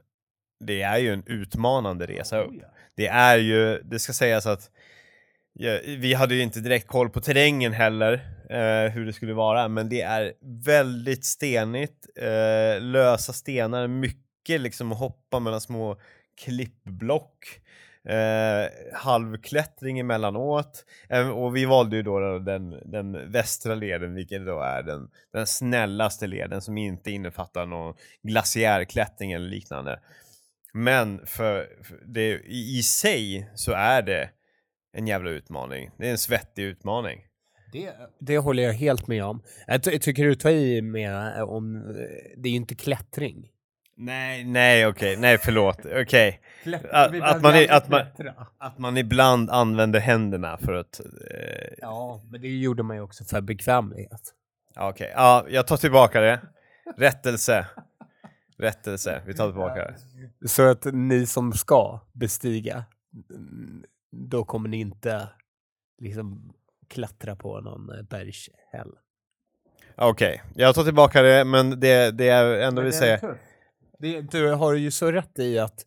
det 0.65 0.83
är 0.83 0.99
ju 0.99 1.13
en 1.13 1.23
utmanande 1.27 2.07
resa 2.07 2.39
upp. 2.39 2.55
Det 2.95 3.07
är 3.07 3.39
ju, 3.39 3.83
det 3.83 3.99
ska 3.99 4.13
sägas 4.13 4.47
att 4.47 4.71
ja, 5.53 5.79
vi 5.87 6.15
hade 6.15 6.35
ju 6.35 6.43
inte 6.43 6.61
direkt 6.61 6.87
koll 6.87 7.11
på 7.11 7.21
terrängen 7.21 7.73
heller, 7.73 8.13
eh, 8.51 8.93
hur 8.93 9.07
det 9.07 9.13
skulle 9.13 9.33
vara, 9.33 9.69
men 9.69 9.89
det 9.89 10.03
är 10.03 10.33
väldigt 10.65 11.25
stenigt, 11.25 12.07
eh, 12.17 12.83
lösa 12.83 13.33
stenar, 13.33 13.87
mycket 13.87 14.61
liksom 14.61 14.93
att 14.93 14.99
hoppa 14.99 15.41
mellan 15.41 15.61
små 15.61 16.01
klippblock. 16.45 17.61
Eh, 18.09 18.71
halvklättring 18.95 19.99
emellanåt. 19.99 20.85
Eh, 21.09 21.29
Och 21.31 21.57
vi 21.57 21.65
valde 21.65 21.97
ju 21.97 22.03
då 22.03 22.39
den, 22.39 22.71
den 22.91 23.33
västra 23.33 23.75
leden, 23.75 24.15
vilket 24.15 24.47
då 24.47 24.61
är 24.61 24.83
den, 24.83 25.09
den 25.33 25.47
snällaste 25.47 26.27
leden 26.27 26.61
som 26.61 26.79
inte 26.79 27.11
innefattar 27.11 27.67
någon 27.67 27.95
glaciärklättring 28.23 29.33
eller 29.33 29.49
liknande. 29.49 30.01
Men 30.73 31.27
för, 31.27 31.69
för 31.83 32.01
det, 32.07 32.31
i, 32.31 32.79
i 32.79 32.83
sig 32.83 33.51
så 33.55 33.73
är 33.73 34.03
det 34.03 34.31
en 34.97 35.07
jävla 35.07 35.31
utmaning. 35.31 35.91
Det 35.99 36.07
är 36.07 36.11
en 36.11 36.19
svettig 36.19 36.63
utmaning. 36.63 37.21
Det, 37.73 37.93
det 38.21 38.39
håller 38.39 38.63
jag 38.63 38.73
helt 38.73 39.07
med 39.07 39.25
om. 39.25 39.43
Jag 39.67 39.83
ty- 39.83 39.99
tycker 39.99 40.25
du 40.25 40.35
tar 40.35 40.51
i 40.51 40.83
med 40.83 41.37
eh, 41.37 41.43
om... 41.43 41.77
Eh, 41.77 41.83
det 42.37 42.49
är 42.49 42.51
ju 42.51 42.57
inte 42.57 42.75
klättring. 42.75 43.49
Nej, 44.03 44.45
nej, 44.45 44.87
okej, 44.87 45.17
nej 45.17 45.39
förlåt, 45.39 45.79
okej. 46.01 46.41
Att- 46.91 47.21
att 47.23 47.43
man 47.43 47.55
är- 47.55 47.73
att 47.73 47.89
man- 47.89 48.07
Att 48.59 48.79
man 48.79 48.97
ibland 48.97 49.51
använder 49.51 50.01
händerna 50.01 50.59
för 50.59 50.73
att... 50.73 51.01
Eh, 51.01 51.75
Ja, 51.79 52.23
men 52.31 52.41
det 52.41 52.49
gjorde 52.49 52.83
man 52.83 52.97
ju 52.97 53.03
också 53.03 53.25
för 53.25 53.41
bekvämlighet. 53.41 54.35
okej, 54.77 55.13
ja, 55.15 55.45
jag 55.49 55.67
tar 55.67 55.77
tillbaka 55.77 56.21
det. 56.21 56.41
Rättelse. 56.97 57.67
Rättelse, 58.59 59.23
vi 59.27 59.35
tar 59.35 59.47
tillbaka 59.47 59.75
det. 60.41 60.49
Så 60.49 60.71
att 60.71 60.85
ni 60.93 61.27
som 61.27 61.53
ska 61.53 62.01
bestiga, 62.13 62.85
då 64.13 64.45
kommer 64.45 64.69
ni 64.69 64.81
inte 64.81 65.29
liksom 66.03 66.53
klättra 66.89 67.37
på 67.37 67.61
någon 67.61 67.91
eh, 67.99 68.03
bergshäll. 68.03 68.93
Okej, 69.97 70.43
jag 70.55 70.75
tar 70.75 70.85
tillbaka 70.85 71.23
det, 71.23 71.45
men 71.45 71.81
det, 71.81 72.11
det 72.11 72.25
jag 72.25 72.63
ändå 72.65 72.83
vill 72.83 72.93
säga... 72.93 73.21
Det, 74.01 74.21
du 74.21 74.51
har 74.51 74.75
ju 74.75 74.91
så 74.91 75.13
rätt 75.13 75.39
i 75.39 75.59
att 75.59 75.87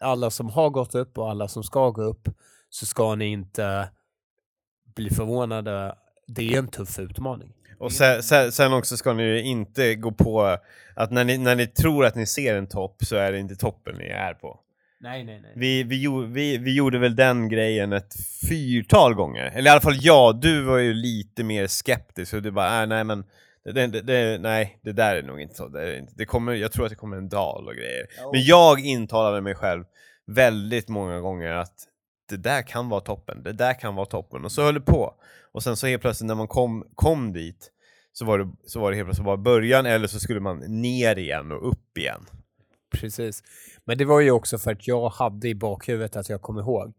alla 0.00 0.30
som 0.30 0.50
har 0.50 0.70
gått 0.70 0.94
upp 0.94 1.18
och 1.18 1.30
alla 1.30 1.48
som 1.48 1.62
ska 1.62 1.90
gå 1.90 2.02
upp 2.02 2.28
så 2.70 2.86
ska 2.86 3.14
ni 3.14 3.26
inte 3.26 3.88
bli 4.96 5.10
förvånade. 5.10 5.94
Det 6.26 6.54
är 6.54 6.58
en 6.58 6.68
tuff 6.68 6.98
utmaning. 6.98 7.52
Och 7.78 7.92
sen, 7.92 8.22
sen, 8.22 8.52
sen 8.52 8.72
också 8.72 8.96
ska 8.96 9.12
ni 9.12 9.22
ju 9.22 9.42
inte 9.42 9.94
gå 9.94 10.12
på 10.12 10.58
att 10.94 11.10
när 11.10 11.24
ni, 11.24 11.38
när 11.38 11.56
ni 11.56 11.66
tror 11.66 12.04
att 12.04 12.14
ni 12.14 12.26
ser 12.26 12.56
en 12.56 12.66
topp 12.66 13.04
så 13.04 13.16
är 13.16 13.32
det 13.32 13.38
inte 13.38 13.56
toppen 13.56 13.94
ni 13.98 14.04
är 14.04 14.34
på. 14.34 14.60
Nej, 15.00 15.24
nej, 15.24 15.40
nej. 15.40 15.52
Vi, 15.56 15.82
vi, 15.82 16.06
vi, 16.26 16.58
vi 16.58 16.74
gjorde 16.76 16.98
väl 16.98 17.16
den 17.16 17.48
grejen 17.48 17.92
ett 17.92 18.14
fyrtal 18.48 19.14
gånger. 19.14 19.44
Eller 19.44 19.70
i 19.70 19.72
alla 19.72 19.80
fall 19.80 19.98
jag, 20.00 20.40
du 20.40 20.62
var 20.62 20.78
ju 20.78 20.94
lite 20.94 21.44
mer 21.44 21.66
skeptisk 21.66 22.34
och 22.34 22.42
du 22.42 22.50
bara, 22.50 22.82
äh, 22.82 22.88
nej 22.88 23.04
men 23.04 23.24
det, 23.64 23.86
det, 23.86 24.00
det, 24.00 24.38
nej, 24.38 24.78
det 24.82 24.92
där 24.92 25.16
är 25.16 25.22
nog 25.22 25.40
inte 25.40 25.54
så. 25.54 25.68
Det, 25.68 25.82
är 25.82 25.98
inte, 25.98 26.12
det 26.16 26.24
kommer, 26.24 26.52
jag 26.52 26.72
tror 26.72 26.84
att 26.84 26.90
det 26.90 26.96
kommer 26.96 27.16
en 27.16 27.28
dal 27.28 27.68
och 27.68 27.74
grejer. 27.74 28.06
Men 28.32 28.44
jag 28.44 28.80
intalade 28.80 29.40
mig 29.40 29.54
själv 29.54 29.84
väldigt 30.26 30.88
många 30.88 31.20
gånger 31.20 31.52
att 31.52 31.74
det 32.28 32.36
där 32.36 32.62
kan 32.62 32.88
vara 32.88 33.00
toppen, 33.00 33.42
det 33.42 33.52
där 33.52 33.74
kan 33.74 33.94
vara 33.94 34.06
toppen. 34.06 34.44
Och 34.44 34.52
så 34.52 34.62
höll 34.62 34.74
det 34.74 34.80
på. 34.80 35.14
Och 35.52 35.62
sen 35.62 35.76
så 35.76 35.86
helt 35.86 36.02
plötsligt 36.02 36.28
när 36.28 36.34
man 36.34 36.48
kom, 36.48 36.86
kom 36.94 37.32
dit 37.32 37.70
så 38.12 38.24
var, 38.24 38.38
det, 38.38 38.50
så 38.66 38.80
var 38.80 38.90
det 38.90 38.96
helt 38.96 39.06
plötsligt 39.06 39.24
bara 39.24 39.36
början 39.36 39.86
eller 39.86 40.06
så 40.06 40.20
skulle 40.20 40.40
man 40.40 40.58
ner 40.58 41.18
igen 41.18 41.52
och 41.52 41.68
upp 41.68 41.98
igen. 41.98 42.26
Precis. 42.90 43.42
Men 43.84 43.98
det 43.98 44.04
var 44.04 44.20
ju 44.20 44.30
också 44.30 44.58
för 44.58 44.72
att 44.72 44.86
jag 44.86 45.08
hade 45.08 45.48
i 45.48 45.54
bakhuvudet 45.54 46.16
att 46.16 46.28
jag 46.28 46.42
kom 46.42 46.58
ihåg. 46.58 46.92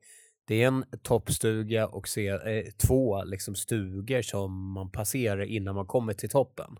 Det 0.48 0.64
är 0.64 0.68
en 0.68 0.86
toppstuga 1.04 1.88
och 1.88 2.08
se, 2.08 2.28
eh, 2.28 2.72
två 2.88 3.24
liksom 3.24 3.56
stugor 3.56 4.22
som 4.22 4.72
man 4.74 4.92
passerar 4.92 5.44
innan 5.44 5.76
man 5.76 5.88
kommer 5.88 6.14
till 6.14 6.30
toppen. 6.30 6.78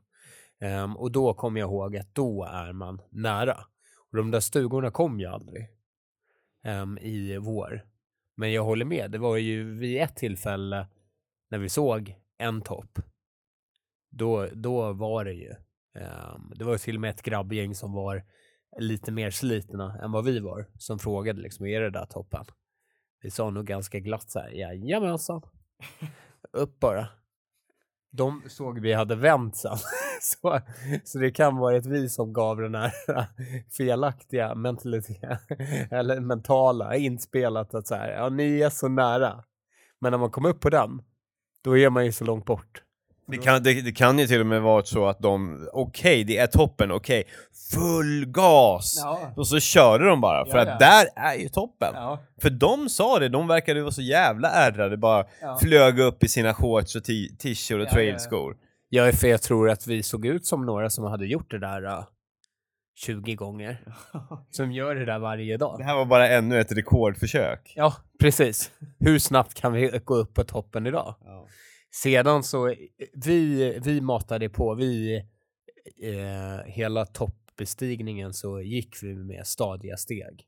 Um, 0.62 0.98
och 0.98 1.12
då 1.12 1.34
kommer 1.34 1.60
jag 1.60 1.68
ihåg 1.68 1.98
att 1.98 2.16
då 2.16 2.44
är 2.44 2.74
man 2.74 3.02
nära. 3.10 3.58
Och 4.12 4.18
de 4.18 4.32
där 4.32 4.40
stugorna 4.40 4.92
kom 4.92 5.20
ju 5.20 5.26
aldrig 5.26 5.68
um, 6.68 6.98
i 6.98 7.38
vår. 7.38 7.86
Men 8.36 8.52
jag 8.52 8.64
håller 8.64 8.86
med, 8.86 9.12
det 9.12 9.18
var 9.18 9.38
ju 9.38 9.78
vid 9.80 10.02
ett 10.02 10.16
tillfälle 10.16 10.88
när 11.50 11.58
vi 11.58 11.70
såg 11.70 12.16
en 12.38 12.62
topp. 12.62 13.00
Då, 14.10 14.48
då 14.54 14.94
var 14.94 15.26
det 15.26 15.34
ju. 15.34 15.50
Um, 15.96 16.54
det 16.56 16.64
var 16.64 16.72
ju 16.72 16.78
till 16.78 16.96
och 16.96 17.02
med 17.02 17.10
ett 17.10 17.22
grabbgäng 17.22 17.76
som 17.76 17.94
var 17.94 18.24
lite 18.80 19.12
mer 19.12 19.32
slitna 19.32 20.00
än 20.04 20.12
vad 20.12 20.26
vi 20.26 20.40
var 20.40 20.68
som 20.78 21.00
frågade 21.00 21.42
liksom, 21.42 21.66
är 21.66 21.82
det 21.82 21.90
där 21.90 22.06
toppen? 22.06 22.46
Vi 23.22 23.32
sa 23.32 23.50
nog 23.50 23.66
ganska 23.66 24.00
glatt 24.00 24.32
så 24.32 24.40
här, 24.40 24.50
jajamensan. 24.50 25.42
Upp 26.52 26.80
bara. 26.80 27.08
De 28.12 28.42
såg 28.48 28.80
vi 28.80 28.94
hade 28.94 29.16
vänt 29.16 29.56
sen. 29.56 29.78
så, 30.22 30.60
så 31.04 31.18
det 31.20 31.32
kan 31.32 31.58
vara 31.58 31.76
ett 31.76 31.86
vi 31.86 32.10
som 32.10 32.34
gav 32.34 32.58
den 32.58 32.76
här 32.76 32.92
felaktiga 33.78 34.56
mentaliteten, 34.56 35.38
eller 35.92 36.20
mentala 36.20 36.96
inspelat 36.96 37.74
att 37.74 37.88
så 37.88 37.96
här, 37.96 38.12
ja 38.12 38.30
ni 38.30 38.62
är 38.62 38.70
så 38.70 38.88
nära. 38.88 39.44
Men 40.00 40.12
när 40.12 40.18
man 40.18 40.32
kommer 40.32 40.50
upp 40.50 40.60
på 40.60 40.70
den, 40.70 41.02
då 41.64 41.78
är 41.78 41.90
man 41.90 42.06
ju 42.06 42.12
så 42.12 42.26
långt 42.26 42.46
bort. 42.46 42.84
Det 43.32 43.38
kan, 43.38 43.64
det, 43.64 43.82
det 43.82 43.92
kan 43.92 44.20
ju 44.20 44.28
till 44.28 44.40
och 44.40 44.46
med 44.46 44.62
vara 44.62 44.84
så 44.84 45.06
att 45.08 45.20
de, 45.20 45.68
okej 45.74 46.24
det 46.24 46.38
är 46.38 46.48
toppen, 46.48 46.92
okej, 46.92 47.24
full 47.74 48.26
gas! 48.26 48.96
Ja. 49.04 49.34
Och 49.36 49.48
så 49.48 49.60
körde 49.60 50.06
de 50.06 50.22
bara, 50.22 50.46
för 50.46 50.58
Ja, 50.58 50.62
att 50.62 50.68
ja. 50.68 50.78
där 50.88 51.06
är 51.16 51.36
ju 51.36 51.50
toppen. 51.50 51.92
Ja. 51.94 52.20
För 52.42 52.50
de 52.50 52.90
sa 52.90 53.20
det, 53.20 53.30
de 53.30 53.48
verkade 53.48 53.82
vara 53.82 53.92
så 53.92 54.02
jävla 54.02 54.50
ärrade, 54.50 54.98
bara 54.98 55.26
Ja. 55.42 55.58
flög 55.62 56.00
upp 56.00 56.24
i 56.24 56.28
sina 56.28 56.54
shorts 56.54 56.96
och 56.96 57.04
t- 57.04 57.30
t-shirt 57.40 57.72
och 57.76 57.80
Ja, 57.80 57.84
ja, 57.84 57.86
ja. 57.90 57.94
trailskor. 57.94 58.56
Ja, 58.90 59.12
för 59.12 59.28
jag 59.28 59.42
tror 59.42 59.70
att 59.70 59.88
vi 59.88 60.04
såg 60.04 60.26
ut 60.26 60.46
som 60.46 60.66
några 60.66 60.90
som 60.90 61.04
hade 61.04 61.26
gjort 61.26 61.52
det 61.52 61.60
där 61.60 61.86
uh, 61.86 62.04
20 63.06 63.36
gånger. 63.36 63.78
Som 64.52 64.72
gör 64.72 64.96
det 64.96 65.06
där 65.06 65.20
varje 65.20 65.54
Det 65.54 65.58
dag. 65.58 65.82
här 65.84 65.96
var 65.96 66.06
bara 66.06 66.30
ännu 66.30 66.60
ett 66.60 66.72
rekordförsök. 66.72 67.74
Ja, 67.76 67.94
precis. 68.20 68.72
Hur 69.00 69.20
snabbt 69.20 69.54
kan 69.54 69.74
vi 69.74 70.00
gå 70.06 70.16
upp 70.16 70.34
på 70.34 70.44
toppen 70.44 70.88
idag? 70.88 71.16
Sedan 71.94 72.44
så, 72.44 72.68
eh, 72.68 72.78
vi, 73.26 73.80
vi 73.84 74.02
matade 74.02 74.50
på, 74.50 74.76
vi, 74.76 75.16
eh, 76.02 76.66
hela 76.66 77.06
toppbestigningen 77.06 78.34
så 78.34 78.62
gick 78.62 79.04
vi 79.04 79.16
med 79.16 79.48
stadiga 79.48 79.98
steg. 79.98 80.48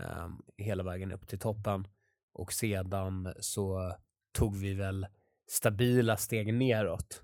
eh, 0.00 0.28
hela 0.56 0.82
vägen 0.82 1.12
upp 1.12 1.28
till 1.28 1.38
toppen. 1.38 1.88
Och 2.34 2.52
sedan 2.52 3.34
så 3.40 3.96
tog 4.32 4.56
vi 4.56 4.74
väl 4.74 5.06
stabila 5.50 6.16
steg 6.16 6.54
neråt. 6.54 7.22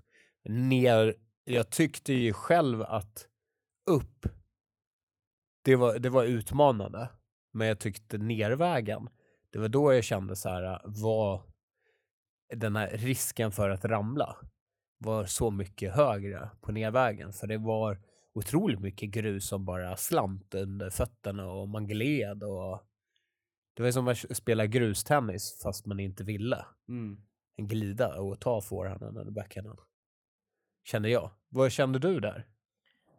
Ner, 0.49 1.15
jag 1.43 1.69
tyckte 1.69 2.13
ju 2.13 2.33
själv 2.33 2.81
att 2.81 3.27
upp, 3.89 4.25
det 5.65 5.75
var, 5.75 5.99
det 5.99 6.09
var 6.09 6.23
utmanande. 6.23 7.09
Men 7.53 7.67
jag 7.67 7.79
tyckte 7.79 8.17
nervägen, 8.17 9.09
det 9.49 9.59
var 9.59 9.69
då 9.69 9.93
jag 9.93 10.03
kände 10.03 10.35
så 10.35 10.49
här, 10.49 10.81
vad 10.85 11.41
den 12.55 12.75
här 12.75 12.87
risken 12.87 13.51
för 13.51 13.69
att 13.69 13.85
ramla 13.85 14.37
var 14.97 15.25
så 15.25 15.51
mycket 15.51 15.95
högre 15.95 16.49
på 16.61 16.71
nedvägen. 16.71 17.33
För 17.33 17.47
det 17.47 17.57
var 17.57 17.99
otroligt 18.33 18.79
mycket 18.79 19.09
grus 19.09 19.47
som 19.47 19.65
bara 19.65 19.97
slant 19.97 20.55
under 20.55 20.89
fötterna 20.89 21.51
och 21.51 21.69
man 21.69 21.87
gled 21.87 22.43
och 22.43 22.83
det 23.75 23.83
var 23.83 23.91
som 23.91 24.07
att 24.07 24.37
spela 24.37 24.65
grustennis 24.65 25.59
fast 25.63 25.85
man 25.85 25.99
inte 25.99 26.23
ville. 26.23 26.65
En 27.57 27.67
glida 27.67 28.19
och 28.19 28.39
ta 28.39 28.61
forehanden 28.61 29.17
eller 29.17 29.31
backhanden. 29.31 29.77
Kände 30.83 31.09
jag. 31.09 31.31
Vad 31.49 31.71
kände 31.71 31.99
du 31.99 32.19
där? 32.19 32.45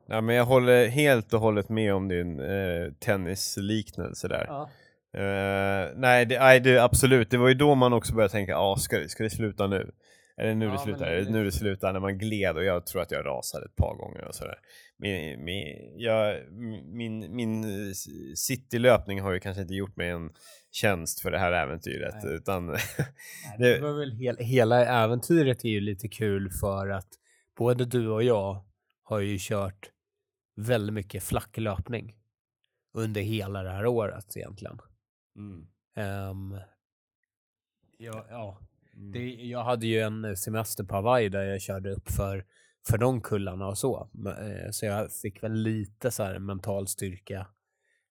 Ja, 0.07 0.21
men 0.21 0.35
jag 0.35 0.45
håller 0.45 0.89
helt 0.89 1.35
och 1.35 1.41
hållet 1.41 1.69
med 1.69 1.95
om 1.95 2.09
din 2.09 2.41
eh, 2.41 2.93
tennisliknelse 2.93 4.29
där. 4.29 4.45
Ja. 4.49 4.71
Eh, 5.15 5.93
nej, 5.97 6.27
det, 6.27 6.39
nej 6.39 6.61
det, 6.61 6.79
absolut. 6.79 7.31
Det 7.31 7.37
var 7.39 7.49
ju 7.49 7.55
då 7.55 7.75
man 7.75 7.93
också 7.93 8.15
började 8.15 8.33
tänka, 8.33 8.57
ah, 8.59 8.77
ska, 8.77 8.99
det- 8.99 9.09
ska 9.09 9.23
det 9.25 9.31
sluta 9.31 9.67
nu? 9.67 9.91
Det 10.37 10.55
nu 10.55 10.65
Ja, 10.65 10.73
det 10.73 10.79
slutar? 10.79 11.11
det- 11.11 11.25
det 11.25 11.31
nu 11.31 11.45
det 11.45 11.53
slutar? 11.53 11.93
När 11.93 12.01
man 12.01 12.19
gled 12.19 12.57
och 12.57 12.65
jag 12.65 12.87
tror 12.87 13.03
att 13.03 13.11
jag 13.11 13.27
rasade 13.27 13.65
ett 13.67 13.77
par 13.77 13.95
gånger 13.95 14.25
och 14.25 14.35
sådär. 14.35 14.59
Min, 14.99 15.45
min, 15.45 15.67
jag, 15.97 16.37
min, 16.85 17.37
min 17.37 17.65
citylöpning 18.37 19.21
har 19.21 19.33
ju 19.33 19.41
kanske 19.41 19.63
inte 19.63 19.75
gjort 19.75 19.97
mig 19.97 20.09
en 20.09 20.31
tjänst 20.71 21.21
för 21.21 21.31
det 21.31 21.39
här 21.39 21.53
äventyret, 21.53 22.15
Nej. 22.25 22.35
utan 22.35 22.67
Det 22.67 22.77
Det- 23.59 23.81
var 23.81 23.93
väl 23.99 24.13
hel, 24.13 24.37
hela 24.39 24.87
äventyret 24.87 25.65
är 25.65 25.69
ju 25.69 25.81
lite 25.81 26.09
kul 26.09 26.51
för 26.61 26.89
att 26.89 27.09
både 27.59 27.85
du 27.85 28.09
och 28.09 28.23
jag 28.23 28.65
har 29.03 29.21
ju 29.21 29.37
kört 29.41 29.91
väldigt 30.57 30.95
mycket 30.95 31.23
flacklöpning 31.23 32.15
under 32.95 33.21
hela 33.21 33.63
det 33.63 33.71
här 33.71 33.87
året 33.87 34.37
egentligen. 34.37 34.79
Ehm, 35.95 36.57
ja, 37.99 38.27
ja. 38.31 38.59
Det, 39.13 39.35
jag 39.35 39.65
hade 39.65 39.87
ju 39.87 40.01
en 40.01 40.37
semester 40.37 40.85
på 40.85 40.95
Hawaii 40.95 41.29
där 41.29 41.43
jag 41.43 41.61
körde 41.61 41.91
upp 41.91 42.11
för, 42.11 42.45
för 42.89 42.99
de 42.99 43.21
kullarna 43.21 43.67
och 43.67 43.79
så. 43.79 44.11
Eh, 44.27 44.71
Så 44.71 44.87
jag 44.87 45.13
fick 45.13 45.43
väl 45.43 45.53
lite 45.53 46.11
så 46.11 46.23
här 46.23 46.39
mental 46.39 46.87
styrka 46.87 47.47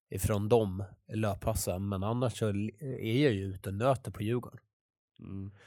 ifrån 0.10 0.50
de 0.50 0.84
löppassen. 1.14 1.90
Men 1.90 2.04
annars 2.04 2.38
så 2.38 2.48
är 2.48 3.24
jag 3.24 3.34
ju 3.34 3.44
ute 3.44 3.70
och 3.70 3.76
nöter 3.76 4.12
på 4.12 4.24
Djurgården. 4.24 4.60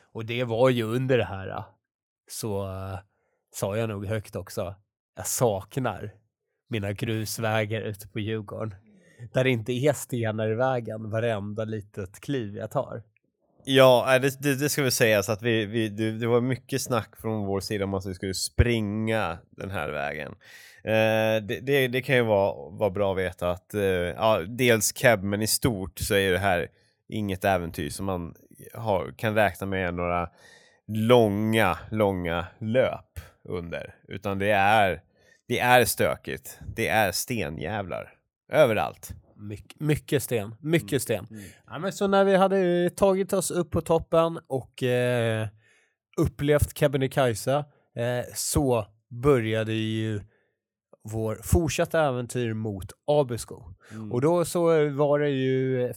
Och 0.00 0.24
det 0.26 0.44
var 0.44 0.70
ju 0.70 0.82
under 0.82 1.18
det 1.18 1.24
här 1.24 1.64
så 2.30 2.66
äh, 2.66 2.98
sa 3.50 3.76
jag 3.76 3.88
nog 3.88 4.06
högt 4.06 4.36
också. 4.36 4.74
Jag 5.16 5.26
saknar 5.26 6.14
mina 6.68 6.92
grusvägar 6.92 7.80
ute 7.80 8.08
på 8.08 8.20
Djurgården. 8.20 8.74
Där 9.32 9.44
det 9.44 9.50
inte 9.50 9.72
är 9.72 9.92
stenar 9.92 10.50
i 10.50 10.54
vägen 10.54 11.10
varenda 11.10 11.64
litet 11.64 12.20
kliv 12.20 12.56
jag 12.56 12.70
tar. 12.70 13.02
Ja, 13.64 14.18
det, 14.18 14.42
det, 14.42 14.54
det 14.54 14.68
ska 14.68 14.82
vi 14.82 14.90
säga 14.90 15.22
så 15.22 15.32
att 15.32 15.42
vi, 15.42 15.66
vi, 15.66 15.88
det, 15.88 16.10
det 16.10 16.26
var 16.26 16.40
mycket 16.40 16.82
snack 16.82 17.16
från 17.20 17.46
vår 17.46 17.60
sida 17.60 17.84
om 17.84 17.94
att 17.94 18.06
vi 18.06 18.14
skulle 18.14 18.34
springa 18.34 19.38
den 19.50 19.70
här 19.70 19.88
vägen. 19.88 20.34
Eh, 20.84 21.46
det, 21.46 21.60
det, 21.62 21.88
det 21.88 22.02
kan 22.02 22.16
ju 22.16 22.22
vara, 22.22 22.70
vara 22.70 22.90
bra 22.90 23.12
att 23.12 23.18
veta 23.18 23.50
att 23.50 23.74
eh, 23.74 23.82
ja, 23.82 24.40
dels 24.48 24.92
cab, 24.92 25.22
men 25.22 25.42
i 25.42 25.46
stort 25.46 25.98
så 25.98 26.14
är 26.14 26.32
det 26.32 26.38
här 26.38 26.68
inget 27.08 27.44
äventyr 27.44 27.90
som 27.90 28.06
man 28.06 28.34
har, 28.74 29.14
kan 29.16 29.34
räkna 29.34 29.66
med 29.66 29.94
några 29.94 30.28
långa, 30.86 31.78
långa 31.90 32.46
löp 32.58 33.20
under, 33.44 33.94
utan 34.08 34.38
det 34.38 34.50
är, 34.50 35.02
det 35.48 35.58
är 35.58 35.84
stökigt. 35.84 36.58
Det 36.76 36.88
är 36.88 37.12
stenjävlar 37.12 38.14
överallt. 38.48 39.10
Mycket, 39.36 39.80
mycket 39.80 40.22
sten, 40.22 40.54
mycket 40.60 40.92
Mm. 40.92 41.00
sten. 41.00 41.26
Ja, 41.66 41.78
men 41.78 41.92
så 41.92 42.06
när 42.06 42.24
vi 42.24 42.36
hade 42.36 42.90
tagit 42.90 43.32
oss 43.32 43.50
upp 43.50 43.70
på 43.70 43.80
toppen 43.80 44.38
och 44.46 44.82
eh, 44.82 45.48
upplevt 46.16 46.78
Kebnekaise 46.78 47.54
eh, 47.96 48.24
så 48.34 48.86
började 49.22 49.72
ju 49.72 50.20
vår 51.04 51.38
fortsatta 51.42 52.00
äventyr 52.08 52.52
mot 52.54 52.92
Abisko. 53.06 53.62
Mm. 53.90 54.12
Och 54.12 54.20
då 54.20 54.44
så 54.44 54.88
var 54.90 55.18
det 55.18 55.28
ju 55.28 55.92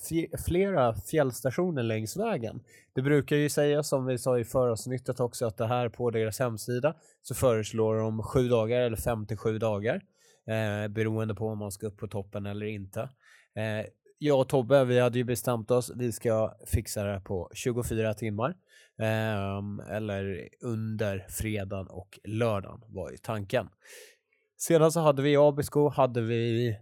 flera 0.45 0.95
fjällstationer 0.95 1.83
längs 1.83 2.17
vägen. 2.17 2.59
Det 2.95 3.01
brukar 3.01 3.35
ju 3.35 3.49
säga, 3.49 3.83
som 3.83 4.05
vi 4.05 4.17
sa 4.17 4.39
i 4.39 4.43
föravsnittet 4.45 5.19
också, 5.19 5.45
att 5.45 5.57
det 5.57 5.67
här 5.67 5.89
på 5.89 6.11
deras 6.11 6.39
hemsida 6.39 6.95
så 7.21 7.35
föreslår 7.35 7.95
de 7.95 8.23
sju 8.23 8.47
dagar 8.47 8.81
eller 8.81 8.97
fem 8.97 9.25
till 9.25 9.37
sju 9.37 9.57
dagar 9.59 10.01
eh, 10.47 10.87
beroende 10.87 11.35
på 11.35 11.47
om 11.47 11.57
man 11.57 11.71
ska 11.71 11.87
upp 11.87 11.97
på 11.97 12.07
toppen 12.07 12.45
eller 12.45 12.65
inte. 12.65 13.01
Eh, 13.55 13.85
jag 14.17 14.39
och 14.39 14.49
Tobbe, 14.49 14.85
vi 14.85 14.99
hade 14.99 15.17
ju 15.17 15.23
bestämt 15.23 15.71
oss, 15.71 15.91
vi 15.95 16.11
ska 16.11 16.57
fixa 16.67 17.03
det 17.03 17.19
på 17.19 17.51
24 17.53 18.13
timmar. 18.13 18.55
Eh, 18.99 19.95
eller 19.95 20.49
under 20.61 21.25
fredagen 21.29 21.87
och 21.87 22.19
lördagen 22.23 22.81
var 22.87 23.11
ju 23.11 23.17
tanken. 23.17 23.69
Sedan 24.57 24.91
så 24.91 24.99
hade 24.99 25.21
vi 25.21 25.31
i 25.31 25.37
Abisko 25.37 25.89
hade 25.89 26.21
vi 26.21 26.77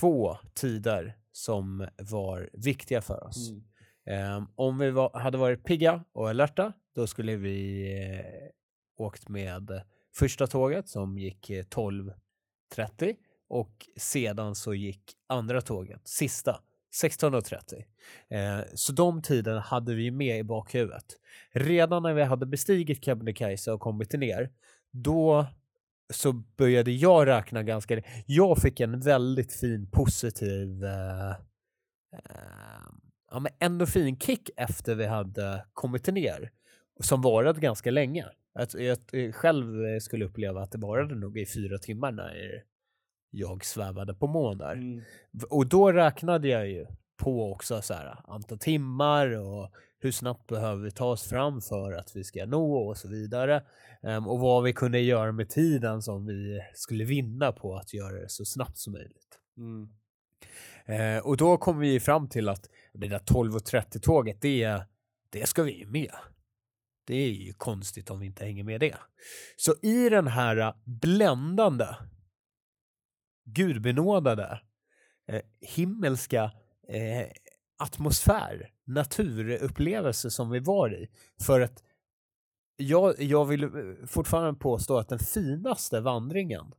två 0.00 0.36
tider 0.54 1.16
som 1.32 1.88
var 1.98 2.50
viktiga 2.52 3.02
för 3.02 3.24
oss. 3.24 3.50
Mm. 3.50 4.36
Um, 4.36 4.48
om 4.54 4.78
vi 4.78 4.90
var, 4.90 5.18
hade 5.18 5.38
varit 5.38 5.64
pigga 5.64 6.04
och 6.12 6.28
alerta, 6.28 6.72
då 6.94 7.06
skulle 7.06 7.36
vi 7.36 7.88
eh, 8.02 9.04
åkt 9.04 9.28
med 9.28 9.82
första 10.14 10.46
tåget 10.46 10.88
som 10.88 11.18
gick 11.18 11.50
eh, 11.50 11.64
12 11.64 12.12
21.30 12.76 13.14
och 13.48 13.88
sedan 13.96 14.54
så 14.54 14.74
gick 14.74 15.02
andra 15.26 15.60
tåget, 15.60 16.08
sista, 16.08 16.60
16.30. 17.02 17.84
Eh, 18.28 18.64
så 18.74 18.92
de 18.92 19.22
tiderna 19.22 19.60
hade 19.60 19.94
vi 19.94 20.10
med 20.10 20.38
i 20.38 20.42
bakhuvudet. 20.42 21.04
Redan 21.52 22.02
när 22.02 22.14
vi 22.14 22.22
hade 22.22 22.46
bestigit 22.46 23.04
Kebnekaise 23.04 23.72
och 23.72 23.80
kommit 23.80 24.12
ner, 24.12 24.50
då 24.90 25.46
så 26.12 26.32
började 26.32 26.92
jag 26.92 27.26
räkna 27.26 27.62
ganska... 27.62 28.02
Jag 28.26 28.58
fick 28.58 28.80
en 28.80 29.00
väldigt 29.00 29.52
fin 29.52 29.90
positiv... 29.90 30.84
Eh, 30.84 31.30
eh, 31.30 31.36
ja, 33.30 33.40
men 33.40 33.52
ändå 33.58 33.86
fin 33.86 34.18
kick 34.18 34.50
efter 34.56 34.94
vi 34.94 35.06
hade 35.06 35.64
kommit 35.72 36.06
ner, 36.06 36.50
som 37.00 37.22
varat 37.22 37.56
ganska 37.56 37.90
länge. 37.90 38.24
Att 38.54 38.74
jag 38.74 38.98
eh, 39.12 39.32
själv 39.32 39.84
eh, 39.84 39.98
skulle 39.98 40.24
uppleva 40.24 40.62
att 40.62 40.72
det 40.72 40.78
varade 40.78 41.14
nog 41.14 41.38
i 41.38 41.46
fyra 41.46 41.78
timmar 41.78 42.12
när 42.12 42.64
jag 43.30 43.64
svävade 43.64 44.14
på 44.14 44.54
där. 44.54 44.72
Mm. 44.72 45.02
Och 45.50 45.66
då 45.66 45.92
räknade 45.92 46.48
jag 46.48 46.68
ju 46.68 46.86
på 47.16 47.52
också 47.52 47.82
så 47.82 47.94
här 47.94 48.16
antal 48.24 48.58
timmar 48.58 49.28
och 49.38 49.70
hur 49.98 50.12
snabbt 50.12 50.46
behöver 50.46 50.84
vi 50.84 50.90
ta 50.90 51.06
oss 51.06 51.28
fram 51.28 51.60
för 51.60 51.92
att 51.92 52.16
vi 52.16 52.24
ska 52.24 52.46
nå 52.46 52.88
och 52.88 52.96
så 52.96 53.08
vidare. 53.08 53.62
Ehm, 54.02 54.28
och 54.28 54.40
vad 54.40 54.62
vi 54.62 54.72
kunde 54.72 55.00
göra 55.00 55.32
med 55.32 55.48
tiden 55.48 56.02
som 56.02 56.26
vi 56.26 56.60
skulle 56.74 57.04
vinna 57.04 57.52
på 57.52 57.76
att 57.76 57.94
göra 57.94 58.20
det 58.20 58.28
så 58.28 58.44
snabbt 58.44 58.78
som 58.78 58.92
möjligt. 58.92 59.38
Mm. 59.56 59.88
Eh, 60.86 61.26
och 61.26 61.36
då 61.36 61.56
kom 61.56 61.78
vi 61.78 62.00
fram 62.00 62.28
till 62.28 62.48
att 62.48 62.68
det 62.92 63.08
där 63.08 63.18
12.30 63.18 64.00
tåget, 64.00 64.40
det, 64.40 64.82
det 65.30 65.48
ska 65.48 65.62
vi 65.62 65.78
ju 65.78 65.86
med. 65.86 66.14
Det 67.04 67.14
är 67.14 67.30
ju 67.30 67.52
konstigt 67.52 68.10
om 68.10 68.20
vi 68.20 68.26
inte 68.26 68.44
hänger 68.44 68.64
med 68.64 68.80
det. 68.80 68.96
Så 69.56 69.74
i 69.82 70.08
den 70.08 70.26
här 70.26 70.56
äh, 70.56 70.74
bländande, 70.84 71.86
gudbenådade, 73.44 74.60
eh, 75.28 75.42
himmelska 75.60 76.44
eh, 76.88 77.26
atmosfär, 77.78 78.70
naturupplevelse 78.84 80.30
som 80.30 80.50
vi 80.50 80.58
var 80.58 80.94
i. 80.94 81.08
För 81.42 81.60
att 81.60 81.82
jag, 82.76 83.20
jag 83.20 83.44
vill 83.44 83.70
fortfarande 84.06 84.60
påstå 84.60 84.98
att 84.98 85.08
den 85.08 85.18
finaste 85.18 86.00
vandringen 86.00 86.72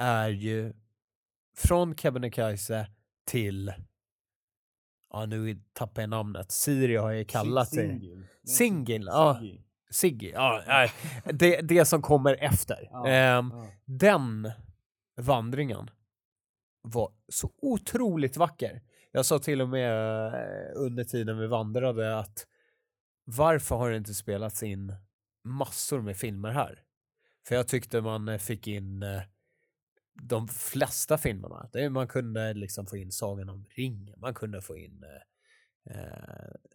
är 0.00 0.28
ju 0.28 0.74
från 1.56 1.96
Kebnekaise 1.96 2.86
till, 3.24 3.72
ja 5.12 5.26
nu 5.26 5.60
tappar 5.72 6.02
jag 6.02 6.08
namnet, 6.10 6.52
Siri 6.52 6.96
har 6.96 7.12
jag 7.12 7.28
kallat 7.28 7.70
det. 7.70 8.00
Singil, 8.48 9.04
ja. 9.06 9.40
Siggy, 9.90 10.30
ja, 10.30 10.62
nej, 10.66 10.90
det, 11.24 11.60
det 11.60 11.84
som 11.84 12.02
kommer 12.02 12.36
efter. 12.44 12.88
Ja, 12.90 13.06
Ehm, 13.06 13.50
ja. 13.54 13.66
Den 13.84 14.52
vandringen 15.16 15.90
var 16.82 17.12
så 17.28 17.50
otroligt 17.62 18.36
vacker. 18.36 18.82
Jag 19.12 19.26
sa 19.26 19.38
till 19.38 19.60
och 19.60 19.68
med 19.68 19.92
eh, 20.26 20.70
under 20.74 21.04
tiden 21.04 21.38
vi 21.38 21.46
vandrade 21.46 22.18
att 22.18 22.46
varför 23.24 23.76
har 23.76 23.90
det 23.90 23.96
inte 23.96 24.14
spelats 24.14 24.62
in 24.62 24.94
massor 25.44 26.00
med 26.02 26.16
filmer 26.16 26.50
här? 26.50 26.82
För 27.48 27.54
jag 27.54 27.68
tyckte 27.68 28.00
man 28.00 28.28
eh, 28.28 28.38
fick 28.38 28.66
in 28.66 29.02
eh, 29.02 29.22
de 30.22 30.48
flesta 30.48 31.18
filmerna. 31.18 31.68
Det 31.72 31.84
är, 31.84 31.88
man 31.90 32.08
kunde 32.08 32.54
liksom 32.54 32.86
få 32.86 32.96
in 32.96 33.12
Sagan 33.12 33.48
om 33.48 33.64
ringen, 33.76 34.14
man 34.20 34.34
kunde 34.34 34.62
få 34.62 34.76
in 34.76 35.04
eh, 35.04 35.96
eh, 35.96 36.08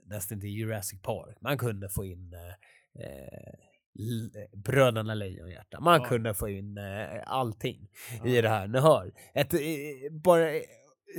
nästan 0.06 0.40
till 0.40 0.50
Jurassic 0.50 1.02
Park, 1.02 1.38
man 1.42 1.58
kunde 1.58 1.90
få 1.90 2.06
in 2.06 2.34
eh, 2.34 3.04
eh, 3.06 4.48
Bröderna 4.54 5.14
Lejonhjärta, 5.14 5.80
man 5.80 6.02
Ja. 6.02 6.08
kunde 6.08 6.34
få 6.34 6.50
in 6.50 6.78
eh, 6.78 7.22
allting 7.26 7.88
i 8.26 8.42
det 8.42 8.50
här. 8.50 8.68
Ni 8.68 8.80
hör, 8.80 9.12
ett, 9.34 9.54
eh, 9.54 9.60
bara, 10.12 10.48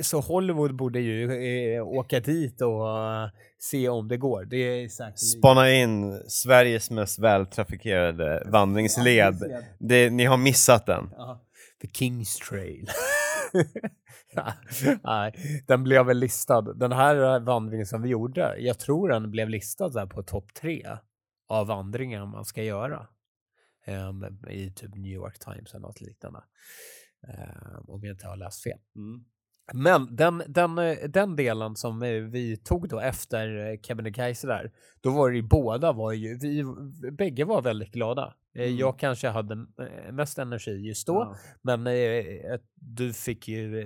så 0.01 0.19
Hollywood 0.19 0.75
borde 0.75 0.99
ju 0.99 1.31
eh, 1.75 1.87
åka 1.87 2.19
dit 2.19 2.61
och 2.61 2.99
eh, 2.99 3.29
se 3.59 3.89
om 3.89 4.07
det 4.07 4.17
går. 4.17 4.45
Det 4.45 4.57
är 4.57 4.87
säkert 4.89 5.19
Spana 5.19 5.71
in 5.71 6.23
Sveriges 6.27 6.91
mest 6.91 7.19
vältrafikerade 7.19 8.43
vandringsled. 8.45 9.35
Det, 9.79 10.09
ni 10.09 10.25
har 10.25 10.37
missat 10.37 10.85
den. 10.85 11.09
Ja. 11.17 11.39
The 11.83 11.89
King's 11.89 12.39
Trail. 12.49 12.87
Nej, 15.03 15.63
den 15.67 15.83
blev 15.83 16.05
väl 16.05 16.17
listad. 16.17 16.61
Den 16.61 16.91
här 16.91 17.35
eh, 17.35 17.43
vandringen 17.43 17.85
som 17.85 18.01
vi 18.01 18.09
gjorde, 18.09 18.55
jag 18.59 18.79
tror 18.79 19.09
den 19.09 19.31
blev 19.31 19.49
listad 19.49 19.89
där 19.89 20.05
på 20.05 20.23
topp 20.23 20.53
tre 20.53 20.97
av 21.47 21.67
vandringar 21.67 22.25
man 22.25 22.45
ska 22.45 22.63
göra. 22.63 23.07
Um, 23.87 24.47
I 24.49 24.71
typ 24.71 24.95
New 24.95 25.11
York 25.11 25.39
Times 25.39 25.73
eller 25.73 25.87
något 25.87 26.01
liknande. 26.01 26.43
Um, 27.27 27.89
om 27.89 28.03
jag 28.03 28.13
inte 28.13 28.27
har 28.27 28.37
läst 28.37 28.63
fel. 28.63 28.79
Mm. 28.95 29.25
Men 29.73 30.15
den, 30.15 30.43
den, 30.47 30.77
eh, 30.77 30.97
den 31.09 31.35
delen 31.35 31.75
som 31.75 32.03
eh, 32.03 32.09
vi 32.09 32.57
tog 32.57 32.89
då 32.89 32.99
efter 32.99 33.71
eh, 33.71 33.79
Kebnekaise 33.81 34.47
där, 34.47 34.71
då 35.01 35.09
var 35.09 35.29
det 35.29 35.35
ju 35.35 35.41
båda 35.41 35.91
var 35.91 36.11
ju, 36.11 36.37
vi 36.37 36.63
bägge 37.11 37.45
var 37.45 37.61
väldigt 37.61 37.91
glada. 37.91 38.33
Mm. 38.55 38.77
Jag 38.77 38.99
kanske 38.99 39.27
hade 39.27 39.65
mest 40.11 40.37
energi 40.37 40.71
just 40.71 41.07
då, 41.07 41.35
men 41.61 41.87
eh, 41.87 42.53
att 42.53 42.61
du 42.75 43.13
fick 43.13 43.47
ju 43.47 43.85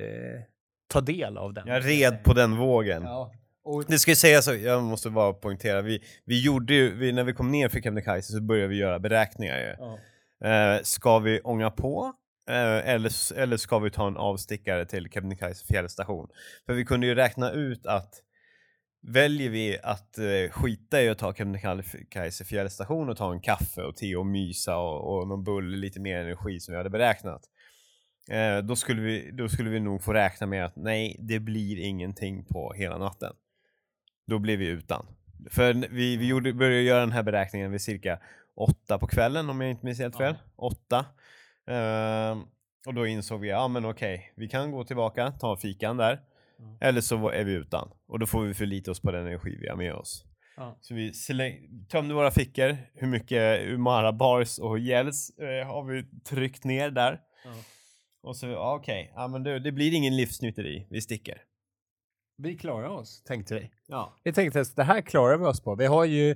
ta 0.87 1.01
del 1.01 1.37
av 1.37 1.53
den. 1.53 1.67
Jag 1.67 1.85
red 1.85 2.23
på 2.23 2.33
den 2.33 2.57
vågen. 2.57 3.03
Ja. 3.03 3.31
Och, 3.63 3.85
Det 3.87 3.99
ska 3.99 4.11
ju 4.11 4.15
sägas, 4.15 4.45
så, 4.45 4.53
jag 4.53 4.83
måste 4.83 5.09
bara 5.09 5.33
poängtera, 5.33 5.81
vi, 5.81 6.03
vi 6.25 6.45
gjorde 6.45 6.73
ju, 6.73 6.95
vi, 6.95 7.11
när 7.11 7.23
vi 7.23 7.33
kom 7.33 7.51
ner 7.51 7.69
för 7.69 7.79
Kebnekaise 7.79 8.33
så 8.33 8.41
började 8.41 8.67
vi 8.67 8.77
göra 8.77 8.99
beräkningar 8.99 9.57
ju. 9.57 9.75
ja. 9.79 9.97
Eh, 10.43 10.81
ska 10.83 11.19
vi 11.19 11.41
ånga 11.41 11.71
på? 11.71 12.13
Eh, 12.47 12.89
eller, 12.89 13.33
eller 13.38 13.57
ska 13.57 13.79
vi 13.79 13.91
ta 13.91 14.07
en 14.07 14.17
avstickare 14.17 14.86
till 14.86 15.10
Kebnekaise 15.10 15.65
fjällstation? 15.65 16.27
För 16.65 16.73
vi 16.73 16.86
kunde 16.86 17.07
ju 17.07 17.15
räkna 17.15 17.51
ut 17.51 17.86
att 17.86 18.23
väljer 19.01 19.49
vi 19.49 19.79
att 19.83 20.17
eh, 20.17 20.51
skita 20.51 21.01
i 21.01 21.10
att 21.10 21.17
ta 21.17 21.33
Kebnekaise 21.33 22.45
fjällstation 22.45 23.10
och 23.10 23.17
ta 23.17 23.33
en 23.33 23.41
kaffe 23.41 23.81
och 23.81 23.95
te 23.95 24.15
och 24.15 24.25
mysa 24.25 24.77
och, 24.77 25.17
och 25.17 25.27
någon 25.27 25.43
bulle, 25.43 25.77
lite 25.77 25.99
mer 25.99 26.17
energi 26.17 26.60
som 26.60 26.71
vi 26.71 26.77
hade 26.77 26.89
beräknat. 26.89 27.41
Eh, 28.29 28.57
då, 28.57 28.75
skulle 28.75 29.01
vi, 29.01 29.31
då 29.31 29.49
skulle 29.49 29.69
vi 29.69 29.79
nog 29.79 30.03
få 30.03 30.13
räkna 30.13 30.47
med 30.47 30.65
att 30.65 30.75
nej, 30.75 31.17
det 31.19 31.39
blir 31.39 31.79
ingenting 31.79 32.45
på 32.45 32.73
hela 32.73 32.97
natten. 32.97 33.33
Då 34.27 34.39
blir 34.39 34.57
vi 34.57 34.67
utan. 34.67 35.05
För 35.49 35.73
vi, 35.73 36.17
vi 36.17 36.27
gjorde, 36.27 36.53
började 36.53 36.81
göra 36.81 36.99
den 36.99 37.12
här 37.12 37.23
beräkningen 37.23 37.71
vid 37.71 37.81
cirka 37.81 38.19
åtta 38.55 38.99
på 38.99 39.07
kvällen 39.07 39.49
om 39.49 39.62
jag 39.62 39.69
inte 39.69 39.86
minns 39.86 39.99
helt 39.99 40.17
fel. 40.17 40.36
Åtta. 40.55 41.05
Ehm, 41.67 42.43
och 42.88 42.93
då 42.93 43.08
insåg 43.08 43.41
vi, 43.41 43.49
ja 43.49 43.67
men 43.67 43.86
okej, 43.86 44.34
vi 44.36 44.47
kan 44.47 44.71
gå 44.71 44.84
tillbaka, 44.84 45.32
ta 45.32 45.58
fikan 45.58 45.97
där. 45.97 46.21
Mm. 46.60 46.77
Eller 46.82 47.01
så 47.01 47.30
är 47.30 47.43
vi 47.43 47.53
utan. 47.53 47.89
Och 48.08 48.19
då 48.19 48.25
får 48.25 48.41
vi 48.41 48.53
förlita 48.53 48.91
oss 48.91 48.99
på 48.99 49.12
den 49.12 49.27
energi 49.27 49.58
vi 49.62 49.69
har 49.69 49.75
med 49.75 49.93
oss. 49.93 50.25
Ja. 50.58 50.77
Så 50.82 50.93
vi 50.93 51.13
tömde 51.89 52.13
våra 52.13 52.32
fickor. 52.32 52.77
Hur 52.93 53.08
mycket 53.08 53.62
Umara 53.62 54.13
bars 54.13 54.60
och 54.60 54.80
gels 54.80 55.30
eh, 55.30 55.67
har 55.67 55.84
vi 55.84 56.03
tryckt 56.23 56.63
ner 56.63 56.89
där. 56.89 57.21
Ja. 57.45 57.51
Och 58.21 58.38
så, 58.38 58.47
ja, 58.47 58.75
okej, 58.75 59.12
ja 59.15 59.27
men 59.27 59.43
det, 59.43 59.60
det 59.60 59.71
blir 59.71 59.93
ingen 59.93 60.15
livsnytteri, 60.15 60.88
vi 60.89 61.01
sticker. 61.01 61.41
Vi 62.38 62.58
klarar 62.58 62.88
oss, 62.88 63.23
tänkte 63.23 63.56
vi. 63.56 63.71
Ja. 63.88 64.17
Vi 64.23 64.34
tänkte 64.34 64.62
att 64.62 64.75
det 64.75 64.84
här 64.84 65.01
klarar 65.01 65.38
vi 65.38 65.45
oss 65.45 65.62
på. 65.62 65.75
Vi 65.75 65.86
har 65.86 66.06
ju 66.06 66.36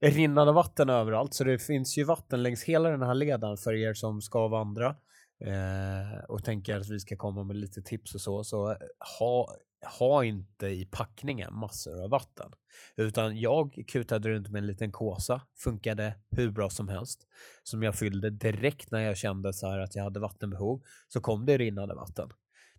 rinnande 0.08 0.52
vatten 0.52 0.90
överallt, 0.90 1.34
så 1.34 1.44
det 1.44 1.58
finns 1.58 1.98
ju 1.98 2.04
vatten 2.04 2.42
längs 2.42 2.64
hela 2.64 2.90
den 2.90 3.02
här 3.02 3.14
leden 3.14 3.56
för 3.56 3.74
er 3.74 3.94
som 3.94 4.20
ska 4.20 4.48
vandra 4.48 4.96
eh, 5.44 6.24
och 6.28 6.44
tänker 6.44 6.76
att 6.76 6.88
vi 6.88 7.00
ska 7.00 7.16
komma 7.16 7.44
med 7.44 7.56
lite 7.56 7.82
tips 7.82 8.14
och 8.14 8.20
så. 8.20 8.44
Så 8.44 8.76
ha, 9.18 9.54
ha 9.98 10.24
inte 10.24 10.66
i 10.66 10.88
packningen 10.90 11.54
massor 11.54 12.04
av 12.04 12.10
vatten, 12.10 12.50
utan 12.96 13.40
jag 13.40 13.84
kutade 13.88 14.28
runt 14.28 14.48
med 14.48 14.58
en 14.58 14.66
liten 14.66 14.92
kåsa, 14.92 15.42
funkade 15.58 16.14
hur 16.30 16.50
bra 16.50 16.70
som 16.70 16.88
helst, 16.88 17.26
som 17.62 17.82
jag 17.82 17.94
fyllde 17.94 18.30
direkt 18.30 18.90
när 18.90 19.00
jag 19.00 19.16
kände 19.16 19.52
så 19.52 19.70
här 19.70 19.78
att 19.78 19.94
jag 19.94 20.04
hade 20.04 20.20
vattenbehov, 20.20 20.82
så 21.08 21.20
kom 21.20 21.46
det 21.46 21.58
rinnande 21.58 21.94
vatten. 21.94 22.30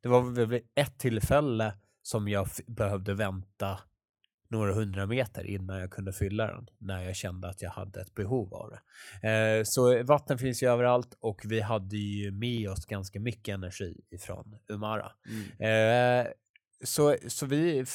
Det 0.01 0.09
var 0.09 0.21
väl 0.21 0.45
vid 0.45 0.61
ett 0.75 0.97
tillfälle 0.97 1.73
som 2.01 2.27
jag 2.27 2.47
behövde 2.67 3.13
vänta 3.13 3.79
några 4.51 4.73
hundra 4.73 5.05
meter 5.05 5.43
innan 5.43 5.79
jag 5.79 5.91
kunde 5.91 6.13
fylla 6.13 6.47
den 6.47 6.67
när 6.77 7.03
jag 7.03 7.15
kände 7.15 7.49
att 7.49 7.61
jag 7.61 7.69
hade 7.69 8.01
ett 8.01 8.15
behov 8.15 8.53
av 8.53 8.69
det. 8.69 9.29
Eh, 9.29 9.63
så 9.63 10.03
vatten 10.03 10.37
finns 10.37 10.63
ju 10.63 10.67
överallt 10.67 11.17
och 11.19 11.41
vi 11.45 11.61
hade 11.61 11.97
ju 11.97 12.31
med 12.31 12.69
oss 12.69 12.85
ganska 12.85 13.19
mycket 13.19 13.53
energi 13.53 14.01
ifrån 14.09 14.57
Umara. 14.67 15.11
Eh, 15.65 16.27
så, 16.83 17.15
så 17.27 17.45
vi, 17.45 17.85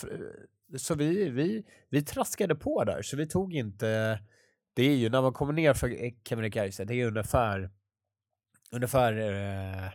så 0.76 0.94
vi, 0.94 1.30
vi, 1.30 1.64
vi 1.90 2.02
traskade 2.02 2.54
på 2.54 2.84
där, 2.84 3.02
så 3.02 3.16
vi 3.16 3.26
tog 3.26 3.54
inte... 3.54 4.20
Det 4.74 4.82
är 4.82 4.96
ju 4.96 5.10
när 5.10 5.22
man 5.22 5.32
kommer 5.32 5.52
ner 5.52 5.74
för 5.74 6.10
Kebnekaise, 6.28 6.84
det 6.84 6.94
är 6.94 7.06
ungefär 7.06 7.70
ungefär 8.72 9.12
eh, 9.18 9.90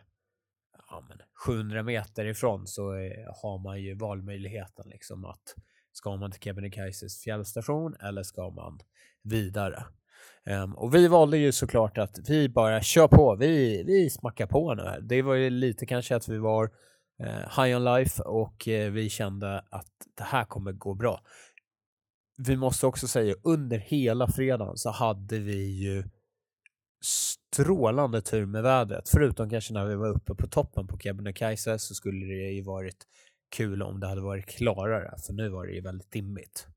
ja, 0.90 1.04
men 1.10 1.18
700 1.46 1.84
meter 1.84 2.26
ifrån 2.26 2.68
så 2.68 2.94
eh, 2.94 3.34
har 3.42 3.64
man 3.64 3.82
ju 3.82 3.96
valmöjligheten 3.96 4.90
liksom 4.90 5.26
att 5.26 5.56
ska 5.94 6.16
man 6.16 6.32
till 6.32 6.42
Kebnekaises 6.42 7.24
fjällstation 7.24 7.96
eller 8.00 8.24
ska 8.24 8.50
man 8.50 8.80
vidare? 9.24 9.84
Um, 10.46 10.76
och 10.76 10.96
vi 10.96 11.08
valde 11.08 11.38
ju 11.38 11.52
såklart 11.52 11.98
att 11.98 12.30
vi 12.30 12.50
bara 12.50 12.82
kör 12.82 13.08
på, 13.08 13.36
vi, 13.36 13.84
vi 13.84 14.10
smackar 14.10 14.48
på 14.48 14.74
nu 14.74 14.84
här. 14.84 15.02
Det 15.02 15.22
var 15.22 15.36
ju 15.36 15.50
lite 15.50 15.86
kanske 15.86 16.16
att 16.16 16.30
vi 16.30 16.38
var 16.38 16.64
uh, 17.24 17.64
high 17.64 17.78
on 17.78 17.84
life 17.84 18.24
och 18.24 18.68
uh, 18.68 18.92
vi 18.92 19.10
kände 19.10 19.60
att 19.70 19.92
det 20.18 20.24
här 20.24 20.46
kommer 20.46 20.72
gå 20.72 20.94
bra. 20.94 21.22
Vi 22.38 22.56
måste 22.56 22.88
också 22.88 23.08
säga 23.08 23.36
under 23.44 23.78
hela 23.78 24.28
fredagen 24.28 24.78
så 24.78 24.90
hade 24.90 25.40
vi 25.40 25.82
ju 25.84 26.04
strålande 27.04 28.22
tur 28.22 28.46
med 28.46 28.64
vädret. 28.64 29.10
Förutom 29.10 29.50
kanske 29.50 29.74
när 29.74 29.86
vi 29.86 29.96
var 29.96 30.08
uppe 30.08 30.36
på 30.36 30.48
toppen 30.48 30.88
på 30.88 30.98
Kebnekaise 30.98 31.80
så 31.80 31.94
skulle 31.94 32.26
det 32.26 32.52
ju 32.52 32.64
varit 32.64 33.08
kul 33.52 33.82
om 33.82 34.00
det 34.00 34.08
hade 34.08 34.22
varit 34.22 34.46
klarare, 34.46 35.14
för 35.26 35.34
nu 35.34 35.50
var 35.50 35.66
det 35.66 35.74
ju 35.74 35.82
väldigt 35.82 36.12
dimmigt. 36.12 36.68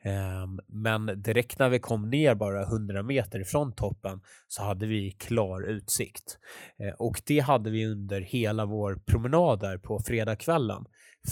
Ehm, 0.00 0.60
men 0.66 1.22
direkt 1.22 1.58
när 1.58 1.68
vi 1.68 1.78
kom 1.78 2.10
ner 2.10 2.34
bara 2.34 2.62
100 2.62 3.02
meter 3.02 3.40
ifrån 3.40 3.72
toppen 3.72 4.20
så 4.48 4.62
hade 4.62 4.86
vi 4.86 5.10
klar 5.10 5.62
utsikt. 5.62 6.38
Ehm, 6.78 6.94
och 6.98 7.22
det 7.26 7.40
hade 7.40 7.70
vi 7.70 7.86
under 7.86 8.20
hela 8.20 8.66
vår 8.66 9.02
promenad 9.06 9.60
där 9.60 9.78
på 9.78 9.98
fredagskvällen 9.98 10.84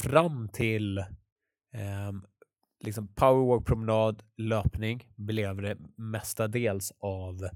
fram 0.03 0.49
till 0.49 0.99
ehm, 1.75 2.23
liksom 2.85 3.15
powerwalk, 3.15 3.67
promenad, 3.67 4.23
löpning 4.37 5.09
blev 5.17 5.63
det 5.63 5.77
mestadels 5.97 6.93
av 7.01 7.49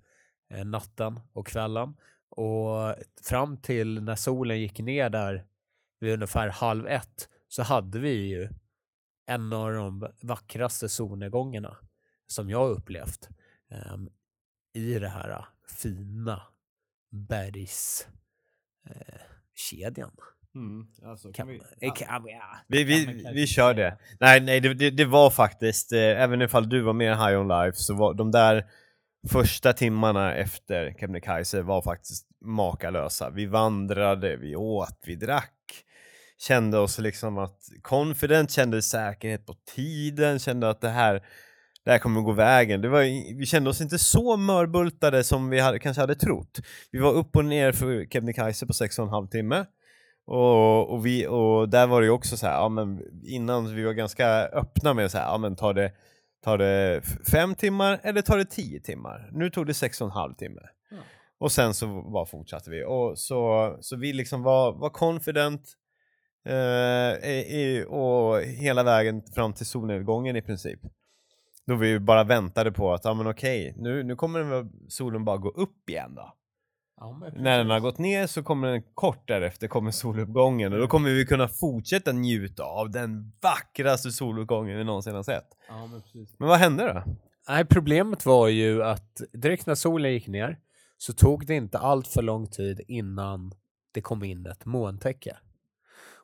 eh, 0.50 0.64
natten 0.64 1.20
och 1.32 1.46
kvällen. 1.46 1.94
Och 2.30 2.94
fram 3.22 3.56
till 3.56 4.02
när 4.02 4.14
solen 4.14 4.60
gick 4.60 4.78
ner 4.78 5.10
där 5.10 5.44
vid 6.00 6.12
ungefär 6.14 6.48
halv 6.48 6.86
ett 6.86 7.28
så 7.48 7.62
hade 7.62 7.98
vi 7.98 8.12
ju 8.12 8.48
en 9.26 9.52
av 9.52 9.72
de 9.72 10.08
vackraste 10.22 10.88
solnedgångarna 10.88 11.76
som 12.26 12.50
jag 12.50 12.70
upplevt 12.70 13.28
ehm, 13.70 14.08
i 14.74 14.98
det 14.98 15.08
här 15.08 15.30
eh, 15.30 15.44
fina 15.68 16.42
bergskedjan. 17.10 18.12
Eh, 18.90 19.20
kedjan. 19.54 20.16
Mm, 20.54 20.86
alltså, 21.04 21.32
kan 21.32 21.48
vi, 21.48 21.60
kan 21.80 22.24
vi, 22.24 22.32
ja, 22.32 22.58
Vi, 22.66 22.84
vi, 22.84 23.24
vi 23.34 23.46
kör 23.46 23.74
det. 23.74 23.98
Nej, 24.20 24.40
nej 24.40 24.60
det, 24.60 24.74
det, 24.74 24.90
det 24.90 25.04
var 25.04 25.30
faktiskt, 25.30 25.92
eh, 25.92 26.00
även 26.00 26.42
ifall 26.42 26.68
du 26.68 26.80
var 26.80 26.92
mer 26.92 27.14
high 27.14 27.40
on 27.40 27.48
life, 27.48 27.78
så 27.78 27.94
var 27.94 28.14
de 28.14 28.30
där 28.30 28.66
första 29.28 29.72
timmarna 29.72 30.34
efter 30.34 30.94
Kebnekaise 31.00 31.62
var 31.62 31.82
faktiskt 31.82 32.26
makalösa. 32.40 33.30
Vi 33.30 33.46
vandrade, 33.46 34.36
vi 34.36 34.56
åt, 34.56 34.98
vi 35.06 35.16
drack. 35.16 35.84
Kände 36.38 36.78
oss 36.78 36.98
liksom 36.98 37.38
att 37.38 37.58
confident, 37.82 38.50
kände 38.50 38.82
säkerhet 38.82 39.46
på 39.46 39.54
tiden, 39.74 40.38
kände 40.38 40.70
att 40.70 40.80
det 40.80 40.88
här, 40.88 41.22
det 41.84 41.90
här 41.90 41.98
kommer 41.98 42.20
gå 42.20 42.32
vägen. 42.32 42.80
Det 42.80 42.88
var, 42.88 43.00
vi 43.38 43.46
kände 43.46 43.70
oss 43.70 43.80
inte 43.80 43.98
så 43.98 44.36
mörbultade 44.36 45.24
som 45.24 45.50
vi 45.50 45.60
hade, 45.60 45.78
kanske 45.78 46.00
hade 46.00 46.14
trott. 46.14 46.60
Vi 46.92 46.98
var 46.98 47.12
upp 47.12 47.36
och 47.36 47.44
ner 47.44 47.72
för 47.72 48.06
Kebnekaise 48.12 48.66
på 48.66 48.72
sex 48.72 48.98
och 48.98 49.04
en 49.04 49.10
halv 49.10 49.26
timme. 49.26 49.64
Och, 50.26 50.92
och, 50.92 51.06
vi, 51.06 51.26
och 51.26 51.68
där 51.68 51.86
var 51.86 52.00
det 52.00 52.04
ju 52.04 52.10
också 52.10 52.36
så 52.36 52.46
här, 52.46 52.54
ja, 52.54 52.68
men 52.68 53.00
innan 53.24 53.74
vi 53.74 53.84
var 53.84 53.92
ganska 53.92 54.28
öppna 54.46 54.94
med 54.94 55.10
så 55.10 55.18
här, 55.18 55.24
ja, 55.24 55.38
men 55.38 55.56
tar 55.56 55.74
det, 55.74 55.92
tar 56.44 56.58
det 56.58 57.02
fem 57.30 57.54
timmar 57.54 58.00
eller 58.02 58.22
tar 58.22 58.38
det 58.38 58.44
tio 58.44 58.80
timmar? 58.80 59.30
Nu 59.32 59.50
tog 59.50 59.66
det 59.66 59.74
sex 59.74 60.00
och 60.00 60.06
en 60.06 60.12
halv 60.12 60.34
timme. 60.34 60.60
Ja. 60.90 60.96
Och 61.38 61.52
sen 61.52 61.74
så 61.74 61.86
bara 61.86 62.26
fortsatte 62.26 62.70
vi. 62.70 62.84
Och 62.84 63.18
så, 63.18 63.76
så 63.80 63.96
vi 63.96 64.12
liksom 64.12 64.42
var, 64.42 64.72
var 64.72 64.90
confident 64.90 65.62
i, 67.24 67.46
i, 67.48 67.84
och 67.88 68.40
hela 68.40 68.82
vägen 68.82 69.22
fram 69.34 69.52
till 69.52 69.66
solnedgången 69.66 70.36
i 70.36 70.42
princip. 70.42 70.80
Då 71.66 71.76
vi 71.76 72.00
bara 72.00 72.24
väntade 72.24 72.72
på 72.72 72.92
att, 72.92 73.04
ja 73.04 73.14
men 73.14 73.26
okej, 73.26 73.74
nu, 73.76 74.02
nu 74.02 74.16
kommer 74.16 74.40
den 74.40 74.72
solen 74.88 75.24
bara 75.24 75.36
gå 75.36 75.48
upp 75.48 75.90
igen 75.90 76.14
då. 76.14 76.32
Ja, 77.00 77.20
När 77.36 77.58
den 77.58 77.70
har 77.70 77.80
gått 77.80 77.98
ner 77.98 78.26
så 78.26 78.42
kommer 78.42 78.68
den 78.68 78.82
kort 78.94 79.28
därefter 79.28 79.68
kommer 79.68 79.90
soluppgången 79.90 80.72
och 80.72 80.78
då 80.78 80.86
kommer 80.86 81.10
vi 81.10 81.26
kunna 81.26 81.48
fortsätta 81.48 82.12
njuta 82.12 82.64
av 82.64 82.90
den 82.90 83.32
vackraste 83.42 84.10
soluppgången 84.10 84.78
vi 84.78 84.84
någonsin 84.84 85.14
har 85.14 85.22
sett. 85.22 85.48
Ja, 85.68 85.86
men 85.86 86.02
precis. 86.02 86.34
Men 86.38 86.48
vad 86.48 86.58
hände 86.58 86.92
då? 86.94 87.02
Nej, 87.48 87.64
problemet 87.64 88.26
var 88.26 88.48
ju 88.48 88.84
att 88.84 89.20
direkt 89.32 89.66
när 89.66 89.74
solen 89.74 90.12
gick 90.12 90.26
ner 90.26 90.58
så 90.98 91.12
tog 91.12 91.46
det 91.46 91.54
inte 91.54 91.78
allt 91.78 92.06
för 92.08 92.22
lång 92.22 92.46
tid 92.46 92.80
innan 92.88 93.52
det 93.92 94.00
kom 94.00 94.24
in 94.24 94.46
ett 94.46 94.64
molntäcke. 94.64 95.36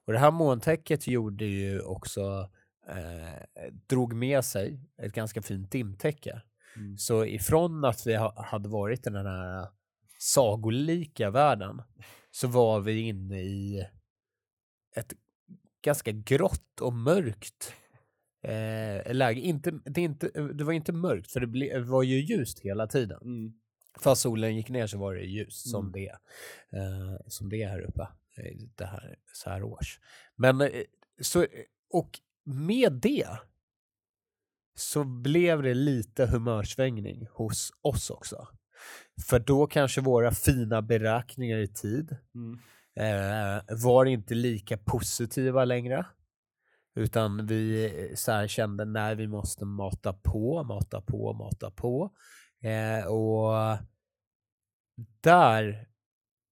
Och 0.07 0.13
det 0.13 0.19
här 0.19 0.31
molntäcket 0.31 1.07
gjorde 1.07 1.45
ju 1.45 1.81
också, 1.81 2.51
eh, 2.89 3.73
drog 3.87 4.13
med 4.15 4.45
sig 4.45 4.81
ett 5.03 5.13
ganska 5.13 5.43
fint 5.43 5.71
dimtäcke. 5.71 6.43
Mm. 6.77 6.99
Så 6.99 7.25
ifrån 7.25 7.85
att 7.85 8.07
vi 8.07 8.17
ha, 8.17 8.45
hade 8.45 8.69
varit 8.69 9.07
i 9.07 9.11
den 9.11 9.27
här 9.27 9.69
sagolika 10.19 11.31
världen 11.31 11.83
så 12.31 12.49
var 12.49 12.81
vi 12.81 13.01
inne 13.01 13.41
i 13.43 13.87
ett 14.97 15.13
ganska 15.85 16.13
grått 16.13 16.81
och 16.81 16.93
mörkt 16.93 17.73
eh, 18.43 19.15
läge. 19.15 19.41
Inte, 19.41 19.71
det, 19.85 20.01
inte, 20.01 20.29
det 20.55 20.65
var 20.65 20.73
inte 20.73 20.93
mörkt 20.93 21.33
för 21.33 21.41
det, 21.41 21.47
ble, 21.47 21.79
det 21.79 21.85
var 21.85 22.03
ju 22.03 22.21
ljust 22.21 22.61
hela 22.61 22.87
tiden. 22.87 23.53
Fast 24.01 24.23
solen 24.23 24.57
gick 24.57 24.69
ner 24.69 24.87
så 24.87 24.99
var 24.99 25.15
det 25.15 25.25
ljust 25.25 25.71
som, 25.71 25.87
Mm. 25.87 25.93
det, 25.93 26.09
eh, 26.79 27.17
som 27.27 27.49
det 27.49 27.63
är 27.63 27.69
här 27.69 27.81
uppe. 27.81 28.09
Eh, 28.37 28.57
Det 28.75 28.85
här, 28.85 29.17
så 29.33 29.51
här 29.51 29.63
års. 29.63 30.01
Men 30.37 30.61
eh, 30.61 30.69
så, 31.21 31.47
och 31.91 32.21
med 32.45 32.93
det 32.93 33.29
så 34.75 35.05
blev 35.05 35.63
det 35.63 35.75
lite 35.75 36.27
humörsvängning 36.27 37.27
hos 37.33 37.73
oss 37.81 38.11
också. 38.11 38.49
För 39.29 39.39
då 39.39 39.67
kanske 39.67 40.01
våra 40.01 40.33
fina 40.33 40.83
beräkningar 40.83 41.59
i 41.59 41.69
tid 41.69 42.17
eh, 42.97 43.77
var 43.85 44.05
inte 44.05 44.35
lika 44.35 44.79
positiva 44.79 45.65
längre. 45.65 46.07
Utan 46.95 47.47
vi 47.47 47.85
eh, 47.85 48.15
så 48.15 48.33
här 48.33 48.49
kände 48.49 48.85
när 48.85 49.15
vi 49.15 49.29
måste 49.29 49.65
mata 49.65 50.13
på, 50.13 50.63
mata 50.63 51.01
på, 51.01 51.33
mata 51.33 51.71
på. 51.71 52.13
Eh, 52.63 53.07
och 53.07 53.79
där 55.21 55.89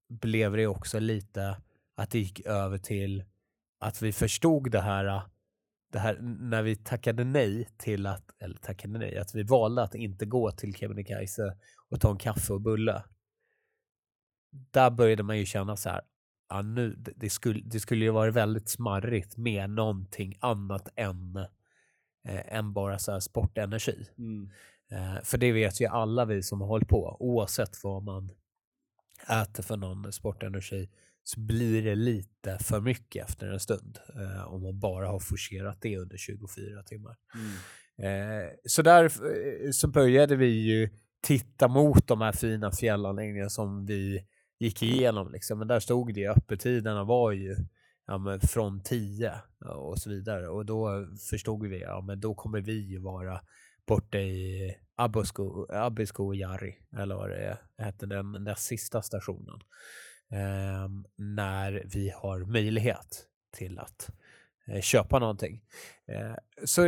blev 0.08 0.56
det 0.56 0.66
också 0.66 0.98
lite 0.98 1.56
att 2.00 2.10
det 2.10 2.18
gick 2.18 2.40
över 2.40 2.78
till 2.78 3.24
att 3.78 4.02
vi 4.02 4.12
förstod 4.12 4.70
det 4.70 4.80
här, 4.80 5.22
det 5.92 5.98
här 5.98 6.18
när 6.22 6.62
vi 6.62 6.76
tackade 6.76 7.24
nej 7.24 7.68
till 7.76 8.06
att, 8.06 8.42
eller 8.42 8.58
tackade 8.58 8.98
nej, 8.98 9.18
att 9.18 9.34
vi 9.34 9.42
valde 9.42 9.82
att 9.82 9.94
inte 9.94 10.26
gå 10.26 10.50
till 10.50 10.74
Kebnekaise 10.74 11.56
och 11.88 12.00
ta 12.00 12.10
en 12.10 12.18
kaffe 12.18 12.52
och 12.52 12.60
bulle. 12.60 13.04
Där 14.70 14.90
började 14.90 15.22
man 15.22 15.38
ju 15.38 15.46
känna 15.46 15.76
så 15.76 15.88
här, 15.88 16.00
ja, 16.48 16.62
nu, 16.62 16.94
det, 16.94 17.12
det, 17.16 17.30
skulle, 17.30 17.60
det 17.64 17.80
skulle 17.80 18.04
ju 18.04 18.10
vara 18.10 18.30
väldigt 18.30 18.68
smarrigt 18.68 19.36
med 19.36 19.70
någonting 19.70 20.34
annat 20.40 20.88
än 20.96 21.36
eh, 22.24 22.56
än 22.56 22.72
bara 22.72 22.98
så 22.98 23.12
här 23.12 23.20
sportenergi. 23.20 24.06
Mm. 24.18 24.50
Eh, 24.90 25.22
för 25.22 25.38
det 25.38 25.52
vet 25.52 25.80
ju 25.80 25.86
alla 25.86 26.24
vi 26.24 26.42
som 26.42 26.60
har 26.60 26.68
hållit 26.68 26.88
på, 26.88 27.16
oavsett 27.20 27.84
vad 27.84 28.02
man 28.02 28.30
äter 29.28 29.62
för 29.62 29.76
någon 29.76 30.12
sportenergi, 30.12 30.90
så 31.24 31.40
blir 31.40 31.82
det 31.82 31.94
lite 31.94 32.58
för 32.60 32.80
mycket 32.80 33.28
efter 33.28 33.46
en 33.46 33.60
stund 33.60 33.98
eh, 34.14 34.54
om 34.54 34.62
man 34.62 34.80
bara 34.80 35.08
har 35.08 35.20
forcerat 35.20 35.78
det 35.80 35.98
under 35.98 36.16
24 36.16 36.82
timmar. 36.82 37.16
Mm. 37.34 38.42
Eh, 38.42 38.48
så 38.64 38.82
där 38.82 39.04
eh, 39.04 39.70
så 39.72 39.88
började 39.88 40.36
vi 40.36 40.46
ju 40.46 40.88
titta 41.22 41.68
mot 41.68 42.06
de 42.06 42.20
här 42.20 42.32
fina 42.32 42.72
fjällanläggningarna 42.72 43.50
som 43.50 43.86
vi 43.86 44.26
gick 44.58 44.82
igenom. 44.82 45.32
Liksom. 45.32 45.58
Men 45.58 45.68
där 45.68 45.80
stod 45.80 46.14
det, 46.14 46.28
öppettiderna 46.28 47.04
var 47.04 47.32
ju 47.32 47.56
ja, 48.06 48.38
från 48.42 48.82
10 48.82 49.34
och 49.64 49.98
så 49.98 50.10
vidare. 50.10 50.48
Och 50.48 50.66
då 50.66 51.06
förstod 51.30 51.66
vi, 51.66 51.80
ja 51.80 52.00
men 52.00 52.20
då 52.20 52.34
kommer 52.34 52.60
vi 52.60 52.80
ju 52.80 52.98
vara 52.98 53.40
borta 53.86 54.18
i 54.18 54.76
Abisko, 54.96 55.66
Abisko 55.72 56.26
och 56.26 56.36
Jari, 56.36 56.74
eller 56.96 57.14
vad 57.14 57.30
det 57.30 57.58
hette, 57.78 58.06
den 58.06 58.32
näst 58.32 58.62
sista 58.62 59.02
stationen. 59.02 59.60
Eh, 60.30 60.88
när 61.16 61.82
vi 61.94 62.12
har 62.16 62.38
möjlighet 62.44 63.26
till 63.52 63.78
att 63.78 64.10
eh, 64.66 64.80
köpa 64.80 65.18
någonting. 65.18 65.60
Eh, 66.06 66.34
så 66.64 66.82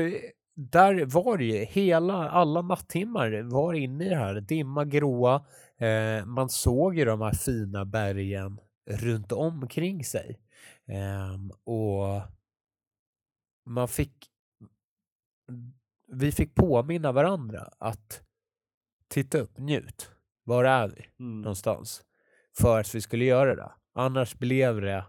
där 0.55 1.05
var 1.05 1.39
det 1.39 1.45
ju 1.45 1.65
hela, 1.65 2.31
alla 2.31 2.63
nattimmar 2.63 3.43
var 3.43 3.75
inne 3.75 4.07
i 4.07 4.09
det 4.09 4.17
här, 4.17 4.41
dimma, 4.41 4.85
gråa. 4.85 5.47
Eh, 5.77 6.25
man 6.25 6.49
såg 6.49 6.99
ju 6.99 7.05
de 7.05 7.21
här 7.21 7.33
fina 7.33 7.85
bergen 7.85 8.61
runt 8.91 9.33
omkring 9.33 10.05
sig. 10.05 10.41
Eh, 10.87 11.37
och 11.65 12.23
man 13.67 13.89
fick 13.89 14.29
vi 16.07 16.33
fick 16.33 16.55
påminna 16.55 17.13
varandra 17.13 17.71
att 17.79 18.23
titta 19.09 19.39
upp, 19.39 19.59
njut. 19.59 20.11
Var 20.45 20.65
är 20.65 20.89
vi 20.89 21.07
Mm. 21.25 21.41
någonstans? 21.41 22.03
För 22.61 22.81
att 22.81 22.95
vi 22.95 23.01
skulle 23.01 23.25
göra 23.25 23.57
det. 23.57 23.73
Annars 23.95 24.39
blev 24.39 24.81
det 24.81 25.05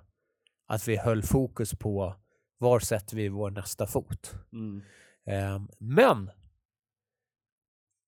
att 0.67 0.87
vi 0.87 0.97
höll 0.97 1.23
fokus 1.23 1.75
på 1.75 2.15
var 2.57 2.79
sätter 2.79 3.15
vi 3.15 3.29
vår 3.29 3.51
nästa 3.51 3.87
fot. 3.87 4.33
Mm. 4.53 4.81
Ehm, 5.25 5.67
men 5.79 6.31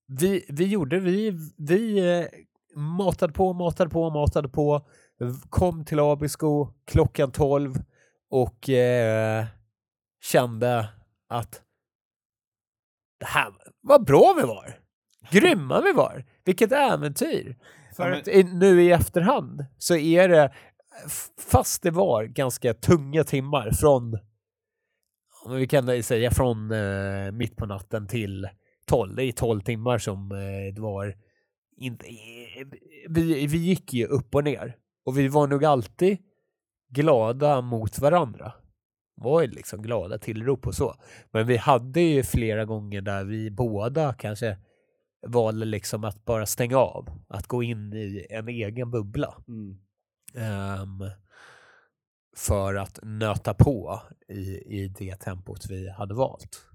vi, 0.06 0.46
vi 0.48 0.64
gjorde, 0.64 1.00
vi, 1.00 1.38
vi 1.56 1.98
eh, 2.18 2.26
matade 2.76 3.32
på, 3.32 3.52
matade 3.52 3.90
på, 3.90 4.10
matade 4.10 4.48
på, 4.48 4.86
kom 5.50 5.84
till 5.84 6.00
Abisko 6.00 6.68
klockan 6.84 7.32
12 7.32 7.74
och 8.30 8.68
eh, 8.68 9.44
kände 10.24 10.88
att 11.28 11.62
det 13.20 13.26
här, 13.26 13.52
vad 13.80 14.04
bra 14.04 14.34
vi 14.36 14.42
var! 14.42 14.78
Grymma 15.30 15.80
vi 15.80 15.92
var! 15.92 16.24
Vilket 16.44 16.72
äventyr! 16.72 17.56
För 17.96 18.10
Ja, 18.10 18.20
men- 18.26 18.46
att 18.46 18.54
nu 18.54 18.82
i 18.82 18.90
efterhand 18.92 19.64
så 19.78 19.96
är 19.96 20.28
det, 20.28 20.52
fast 21.50 21.82
det 21.82 21.90
var 21.90 22.24
ganska 22.24 22.74
tunga 22.74 23.24
timmar 23.24 23.70
från 23.70 24.18
vi 25.48 25.66
kan 25.66 26.02
säga 26.02 26.30
från 26.30 26.70
eh, 26.70 27.32
mitt 27.32 27.56
på 27.56 27.66
natten 27.66 28.06
till 28.06 28.48
12. 28.86 29.14
Det 29.16 29.24
är 29.24 29.32
12 29.32 29.60
timmar 29.60 29.98
som 29.98 30.32
eh, 30.32 30.74
det 30.74 30.80
var. 30.80 31.14
Inte, 31.76 32.06
eh, 32.06 32.66
vi, 33.08 33.46
vi 33.46 33.58
gick 33.58 33.92
ju 33.92 34.06
upp 34.06 34.34
och 34.34 34.44
ner 34.44 34.76
och 35.04 35.18
vi 35.18 35.28
var 35.28 35.46
nog 35.46 35.64
alltid 35.64 36.18
glada 36.88 37.60
mot 37.60 37.98
varandra. 37.98 38.52
Var 39.14 39.42
ju 39.42 39.48
liksom 39.48 39.82
glada 39.82 40.18
tillrop 40.18 40.66
och 40.66 40.74
så. 40.74 40.94
Men 41.32 41.46
vi 41.46 41.56
hade 41.56 42.00
ju 42.00 42.22
flera 42.22 42.64
gånger 42.64 43.00
där 43.00 43.24
vi 43.24 43.50
båda 43.50 44.12
kanske 44.12 44.58
valde 45.26 45.66
liksom 45.66 46.04
att 46.04 46.24
bara 46.24 46.46
stänga 46.46 46.78
av. 46.78 47.08
Att 47.28 47.46
gå 47.46 47.62
in 47.62 47.92
i 47.92 48.26
en 48.30 48.48
egen 48.48 48.90
bubbla. 48.90 49.34
Mm. 49.48 49.78
Ehm, 50.34 51.10
för 52.36 52.74
att 52.74 52.98
nöta 53.02 53.54
på 53.54 54.02
i, 54.28 54.40
i 54.80 54.88
det 54.98 55.16
tempot 55.16 55.66
vi 55.70 55.90
hade 55.90 56.14
valt 56.14 56.66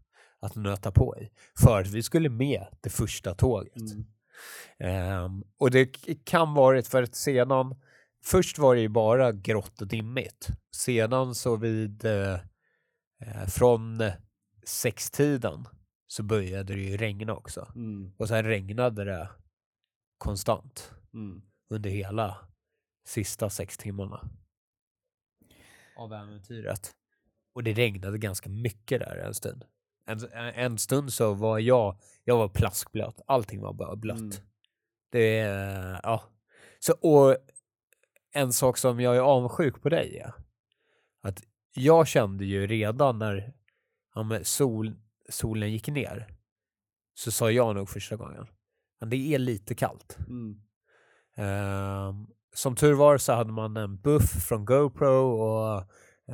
att 0.42 0.56
nöta 0.56 0.92
på 0.92 1.18
i. 1.18 1.32
För 1.60 1.82
att 1.82 1.88
vi 1.88 2.04
skulle 2.04 2.30
med 2.30 2.66
det 2.82 2.90
första 2.90 3.36
tåget. 3.36 3.76
Mm. 3.76 4.06
Ehm, 4.80 5.44
och 5.58 5.72
det 5.72 5.86
kan 6.24 6.54
varit 6.54 6.88
för 6.88 7.04
att 7.04 7.16
sedan, 7.16 7.76
först 8.24 8.58
var 8.58 8.76
det 8.76 8.82
ju 8.82 8.90
bara 8.90 9.32
grått 9.32 9.82
och 9.82 9.88
dimmigt. 9.88 10.48
Sedan 10.76 11.36
så 11.36 11.56
vid, 11.56 12.06
eh, 12.06 12.38
från 13.48 14.04
sextiden 14.66 15.66
så 16.12 16.24
började 16.24 16.74
det 16.74 16.82
ju 16.82 16.98
regna 16.98 17.36
också. 17.36 17.72
Mm. 17.76 18.12
Och 18.18 18.28
sen 18.28 18.44
regnade 18.46 19.04
det 19.04 19.30
konstant 20.18 20.94
Mm. 21.14 21.42
under 21.70 21.90
hela 21.90 22.38
sista 23.06 23.50
sex 23.50 23.78
timmarna 23.78 24.30
av 25.96 26.14
äventyret. 26.14 26.92
Och 27.54 27.64
det 27.64 27.74
regnade 27.74 28.18
ganska 28.18 28.50
mycket 28.50 29.00
där 29.00 29.16
en 29.16 29.34
stund. 29.34 29.66
En, 30.06 30.20
en 30.34 30.78
stund 30.78 31.14
så 31.14 31.34
var 31.34 31.60
jag, 31.60 32.00
jag 32.24 32.38
var 32.38 32.50
plaskblöt. 32.50 33.22
Allting 33.28 33.62
var 33.62 33.74
bara 33.74 33.96
blött. 33.96 34.20
Mm. 34.20 34.32
Det 35.10 35.36
ja. 36.04 36.24
Så, 36.80 36.94
och 36.94 37.38
en 38.32 38.54
sak 38.54 38.78
som 38.78 39.00
jag 39.00 39.16
är 39.16 39.20
avundsjuk 39.20 39.82
på 39.82 39.90
dig 39.90 40.18
är 40.18 40.34
att 41.22 41.44
jag 41.74 42.08
kände 42.08 42.46
ju 42.46 42.68
redan 42.68 43.20
när 43.20 43.54
ja, 44.16 44.24
men 44.24 44.46
sol, 44.46 44.96
solen 45.30 45.72
gick 45.72 45.88
ner 45.88 46.28
så 47.14 47.32
sa 47.32 47.52
jag 47.52 47.76
nog 47.76 47.90
första 47.90 48.16
gången 48.16 48.48
men 49.02 49.10
det 49.10 49.18
är 49.18 49.40
lite 49.40 49.76
kallt. 49.76 50.18
Mm. 50.28 50.62
Ehm, 51.36 52.28
som 52.54 52.76
tur 52.76 52.94
var 52.94 53.18
så 53.18 53.34
hade 53.34 53.52
man 53.52 53.78
en 53.78 53.98
buff 53.98 54.46
från 54.48 54.66
GoPro 54.66 55.42
och 55.42 55.84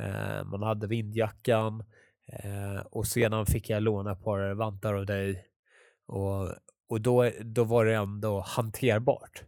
eh, 0.02 0.44
man 0.44 0.62
hade 0.62 0.86
vindjackan 0.86 1.84
eh, 2.26 2.80
och 2.90 3.06
sedan 3.06 3.46
fick 3.46 3.70
jag 3.70 3.82
låna 3.82 4.12
ett 4.12 4.24
par 4.24 4.54
vantar 4.54 4.94
av 4.94 5.06
dig 5.06 5.44
och, 6.06 6.48
och 6.88 7.00
då, 7.00 7.30
då 7.40 7.64
var 7.64 7.84
det 7.84 7.94
ändå 7.94 8.40
hanterbart. 8.40 9.42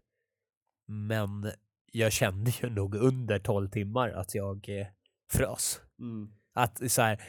Men 0.86 1.50
jag 1.92 2.12
kände 2.12 2.50
ju 2.62 2.70
nog 2.70 2.94
under 2.94 3.38
12 3.38 3.68
timmar 3.68 4.10
att 4.10 4.34
jag 4.34 4.68
eh, 4.68 4.86
frös. 5.32 5.80
Mm. 5.98 6.32
Att 6.54 6.90
så 6.92 7.02
här, 7.02 7.22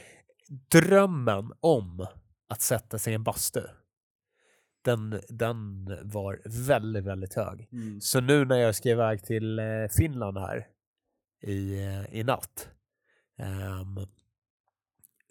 drömmen 0.72 1.54
om 1.60 2.08
att 2.50 2.62
sätta 2.62 3.00
sig 3.00 3.14
i 3.14 3.16
en 3.16 3.24
bastu, 3.24 3.64
den, 4.82 5.22
den 5.30 5.86
var 6.10 6.42
väldigt, 6.46 7.04
väldigt 7.04 7.34
hög. 7.34 7.70
Mm. 7.72 8.02
Så 8.02 8.22
nu 8.22 8.46
när 8.46 8.58
jag 8.58 8.76
ska 8.76 8.90
iväg 8.90 9.24
till 9.24 9.60
eh, 9.60 9.88
Finland 9.98 10.38
här 10.38 10.68
i, 11.42 11.84
eh, 11.84 12.16
i 12.16 12.24
natt 12.24 12.70
ehm, 13.38 14.00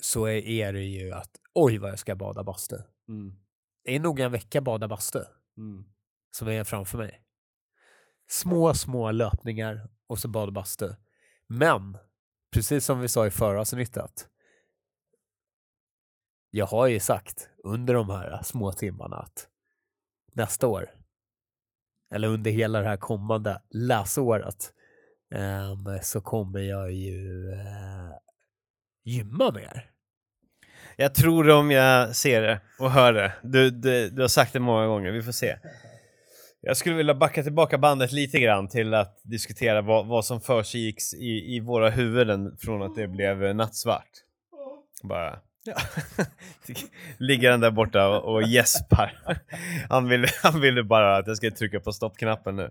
så 0.01 0.25
är, 0.25 0.47
är 0.47 0.73
det 0.73 0.83
ju 0.83 1.13
att 1.13 1.31
oj 1.55 1.79
vad 1.79 1.91
jag 1.91 1.99
ska 1.99 2.15
bada 2.17 2.45
bastu. 2.45 2.77
Mm. 3.09 3.37
Det 3.85 3.97
är 3.97 4.01
nog 4.01 4.21
en 4.21 4.33
vecka 4.33 4.61
bada 4.61 4.89
bastu 4.89 5.21
Mm. 5.57 5.85
som 6.31 6.49
är 6.49 6.65
framför 6.65 6.99
mig. 6.99 7.23
Små, 8.29 8.75
små 8.75 9.11
löpningar 9.11 9.89
och 10.07 10.19
så 10.19 10.29
bada 10.29 10.53
bastu. 10.53 10.89
Men, 11.47 11.99
precis 12.53 12.85
som 12.85 13.01
vi 13.01 13.09
sa 13.09 13.27
i 13.27 13.31
förra 13.31 13.61
avsnittet, 13.61 14.30
jag 16.51 16.67
har 16.67 16.87
ju 16.87 17.01
sagt 17.01 17.49
under 17.65 17.95
de 17.95 18.11
här 18.11 18.41
små 18.43 18.73
timmarna 18.73 19.17
att 19.17 19.47
nästa 20.33 20.67
år, 20.67 20.91
eller 22.15 22.29
under 22.29 22.51
hela 22.51 22.81
det 22.81 22.89
här 22.89 22.97
kommande 22.97 23.63
läsåret, 23.71 24.73
ehm, 25.35 25.99
så 26.03 26.21
kommer 26.21 26.61
jag 26.61 26.93
ju 26.93 27.53
eh, 27.53 28.11
gymma 29.05 29.53
mer. 29.53 29.91
Jag 30.97 31.15
tror 31.15 31.45
det 31.45 31.55
om 31.55 31.71
jag 31.71 32.17
ser 32.17 32.43
det 32.43 32.61
och 32.79 32.91
hör 32.91 33.13
det. 33.13 33.33
Du, 33.43 33.71
du, 33.71 34.11
du 34.11 34.21
har 34.21 34.29
sagt 34.29 34.53
det 34.53 34.61
många 34.61 34.87
gånger, 34.87 35.11
vi 35.11 35.23
får 35.23 35.33
se. 35.33 35.57
Jag 36.61 36.77
skulle 36.77 36.97
vilja 36.97 37.15
backa 37.15 37.43
tillbaka 37.43 37.79
bandet 37.79 38.13
lite 38.13 38.41
grann 38.41 38.69
till 38.69 38.95
att 38.95 39.21
diskutera 39.25 39.83
vad, 39.83 40.07
vad 40.07 40.25
som 40.25 40.41
försiggicks 40.41 41.15
i, 41.15 41.57
i 41.57 41.61
våra 41.61 41.91
huvuden 41.91 42.57
från 42.59 42.83
att 42.83 42.95
det 42.95 43.09
blev 43.09 43.55
nattsvart. 43.55 44.11
Bara, 45.03 45.41
ja. 45.65 45.75
Ligger 47.19 47.51
han 47.51 47.61
där 47.61 47.71
borta 47.71 48.09
och, 48.09 48.43
gäspar. 48.43 49.19
Han 49.89 50.09
ville, 50.09 50.29
han 50.43 50.61
ville 50.61 50.83
bara 50.83 51.17
att 51.17 51.27
jag 51.27 51.37
skulle 51.37 51.53
trycka 51.53 51.81
på 51.81 51.93
stoppknappen 51.93 52.57
nu. 52.57 52.71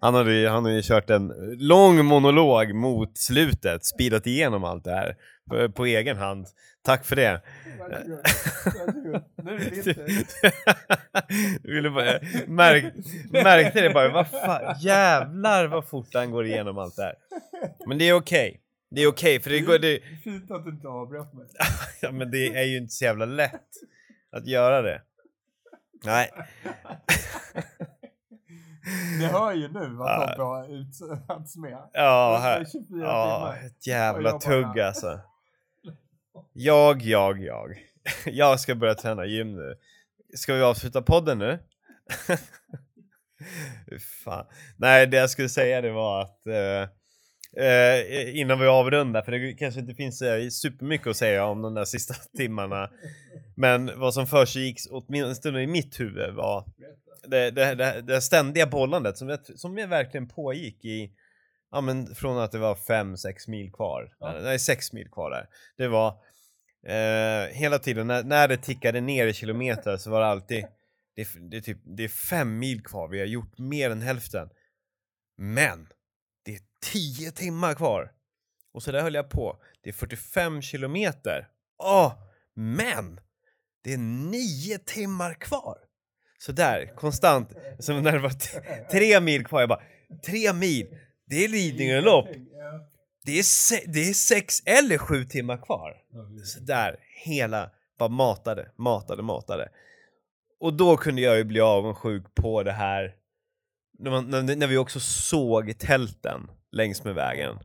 Han 0.00 0.14
hade, 0.14 0.32
ju- 0.34 0.48
han 0.48 0.64
hade 0.64 0.76
ju 0.76 0.82
kört 0.82 1.10
en 1.10 1.26
lång 1.58 2.04
monolog 2.04 2.74
mot 2.74 3.18
slutet, 3.18 3.84
speedat 3.84 4.26
igenom 4.26 4.64
allt 4.64 4.84
det 4.84 4.90
här 4.92 5.16
på, 5.50 5.72
på 5.72 5.86
egen 5.86 6.16
hand. 6.16 6.46
Tack 6.84 7.04
för 7.04 7.16
det. 7.16 7.40
Du 11.62 11.74
ville 11.74 11.90
bara, 11.90 12.18
märk, 12.46 12.84
märkte 13.32 13.80
det 13.80 13.90
bara, 13.90 14.08
vad 14.08 14.30
fan, 14.30 14.76
jävlar 14.80 15.66
vad 15.66 15.88
fort 15.88 16.08
han 16.14 16.30
går 16.30 16.46
igenom 16.46 16.78
allt 16.78 16.96
det 16.96 17.02
här. 17.02 17.14
Men 17.86 17.98
det 17.98 18.08
är 18.08 18.14
okej. 18.14 18.60
Det 18.90 19.02
är 19.02 19.06
okej 19.06 19.40
för 19.40 19.50
det 19.50 19.60
går, 19.60 19.78
det, 19.78 20.00
Fint 20.24 20.50
att 20.50 20.64
du 20.64 20.70
inte 20.70 20.88
avbröt 20.88 21.32
mig. 21.32 21.46
ja 22.00 22.12
men 22.12 22.30
det 22.30 22.46
är 22.46 22.64
ju 22.64 22.76
inte 22.76 22.92
så 22.92 23.04
jävla 23.04 23.24
lätt 23.24 23.68
att 24.32 24.46
göra 24.46 24.82
det. 24.82 25.02
Nej. 26.04 26.30
Ni 29.18 29.26
hör 29.26 29.52
ju 29.52 29.68
nu 29.68 29.88
vad. 29.88 30.30
Tobbe 30.30 30.42
har 30.42 30.80
utsatts 30.80 31.56
med. 31.56 31.78
Ja, 31.92 32.40
Det 32.42 32.48
är 32.48 32.58
här, 32.58 32.64
24 32.72 33.04
ja, 33.04 33.56
ett 33.66 33.86
jävla 33.86 34.38
tugg 34.38 34.80
alltså. 34.80 35.20
Jag, 36.52 37.02
jag, 37.02 37.42
jag. 37.42 37.86
Jag 38.24 38.60
ska 38.60 38.74
börja 38.74 38.94
träna 38.94 39.26
gym 39.26 39.56
nu. 39.56 39.74
Ska 40.36 40.54
vi 40.54 40.62
avsluta 40.62 41.02
podden 41.02 41.38
nu? 41.38 41.58
Fan. 44.24 44.46
Nej, 44.76 45.06
det 45.06 45.16
jag 45.16 45.30
skulle 45.30 45.48
säga 45.48 45.80
det 45.80 45.90
var 45.90 46.22
att 46.22 46.46
eh, 46.46 46.88
eh, 47.56 48.38
innan 48.40 48.60
vi 48.60 48.66
avrundar, 48.66 49.22
för 49.22 49.32
det 49.32 49.52
kanske 49.52 49.80
inte 49.80 49.94
finns 49.94 50.22
eh, 50.22 50.48
supermycket 50.48 51.06
att 51.06 51.16
säga 51.16 51.44
om 51.44 51.62
de 51.62 51.74
där 51.74 51.84
sista 51.84 52.14
timmarna. 52.36 52.90
Men 53.56 54.00
vad 54.00 54.14
som 54.14 54.26
försiggick 54.26 54.78
åtminstone 54.90 55.62
i 55.62 55.66
mitt 55.66 56.00
huvud 56.00 56.34
var 56.34 56.64
det, 57.26 57.50
det, 57.50 57.74
det, 57.74 58.00
det 58.02 58.20
ständiga 58.20 58.66
bollandet 58.66 59.18
som, 59.18 59.28
jag- 59.28 59.58
som 59.58 59.74
verkligen 59.74 60.28
pågick 60.28 60.84
i 60.84 61.12
Ja 61.72 61.80
men 61.80 62.14
från 62.14 62.38
att 62.38 62.52
det 62.52 62.58
var 62.58 62.74
5-6 62.74 63.50
mil 63.50 63.72
kvar, 63.72 64.14
Ja. 64.20 64.38
nej 64.42 64.58
6 64.58 64.92
mil 64.92 65.08
kvar 65.10 65.30
där. 65.30 65.46
Det 65.76 65.88
var 65.88 66.08
eh, 66.86 67.48
hela 67.52 67.78
tiden 67.78 68.06
när, 68.06 68.22
när 68.24 68.48
det 68.48 68.56
tickade 68.56 69.00
ner 69.00 69.26
i 69.26 69.32
kilometer 69.32 69.96
så 69.96 70.10
var 70.10 70.20
det 70.20 70.26
alltid 70.26 70.64
det, 71.16 71.28
det, 71.50 71.60
typ, 71.60 71.78
det 71.84 72.04
är 72.04 72.08
5 72.08 72.58
mil 72.58 72.82
kvar, 72.82 73.08
vi 73.08 73.18
har 73.18 73.26
gjort 73.26 73.58
mer 73.58 73.90
än 73.90 74.02
hälften. 74.02 74.48
Men 75.38 75.86
det 76.44 76.54
är 76.54 76.60
10 76.92 77.30
timmar 77.30 77.74
kvar. 77.74 78.12
Och 78.74 78.82
så 78.82 78.92
där 78.92 79.02
höll 79.02 79.14
jag 79.14 79.30
på. 79.30 79.56
Det 79.82 79.88
är 79.90 79.94
45 79.94 80.62
kilometer. 80.62 81.48
Åh, 81.82 82.12
men 82.54 83.20
det 83.84 83.92
är 83.92 83.98
9 83.98 84.78
timmar 84.78 85.34
kvar. 85.34 85.78
Så 86.38 86.52
där, 86.52 86.94
konstant. 86.96 87.52
Som 87.78 88.02
när 88.02 88.12
det 88.12 88.18
var 88.18 88.34
tre 88.90 89.20
mil 89.20 89.44
kvar, 89.46 89.60
jag 89.60 89.68
bara, 89.68 89.82
tre 90.26 90.52
mil, 90.52 90.86
det 91.26 91.44
är 91.44 91.48
Lidingölopp. 91.48 92.28
Det 93.24 93.38
är, 93.38 93.42
se- 93.42 93.84
det 93.86 94.08
är 94.08 94.12
sex 94.14 94.62
eller 94.66 94.98
sju 94.98 95.24
timmar 95.24 95.56
kvar. 95.56 95.96
Så 96.44 96.60
där, 96.60 96.96
hela, 97.24 97.70
bara 97.98 98.08
matade, 98.08 98.70
matade, 98.78 99.22
matade. 99.22 99.68
Och 100.60 100.74
då 100.74 100.96
kunde 100.96 101.20
jag 101.22 101.36
ju 101.36 101.44
bli 101.44 101.60
avundsjuk 101.60 102.34
på 102.34 102.62
det 102.62 102.72
här, 102.72 103.14
när, 104.00 104.10
man, 104.10 104.30
när, 104.30 104.56
när 104.56 104.66
vi 104.66 104.76
också 104.76 105.00
såg 105.00 105.78
tälten 105.78 106.50
längs 106.72 107.04
med 107.04 107.14
vägen. 107.14 107.58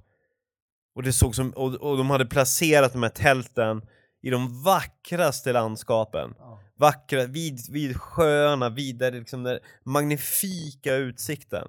Och 0.95 1.03
det 1.03 1.13
såg 1.13 1.35
som, 1.35 1.49
och, 1.51 1.73
och 1.73 1.97
de 1.97 2.09
hade 2.09 2.25
placerat 2.25 2.93
de 2.93 3.03
här 3.03 3.09
tälten 3.09 3.81
i 4.21 4.29
de 4.29 4.63
vackraste 4.63 5.53
landskapen 5.53 6.33
Ja. 6.37 6.59
vackra, 6.75 7.25
vid, 7.25 7.59
vid 7.71 7.97
sjöarna, 7.97 8.69
vid 8.69 8.97
där 8.97 9.11
liksom 9.11 9.43
den 9.43 9.59
magnifika 9.83 10.95
utsikten. 10.95 11.67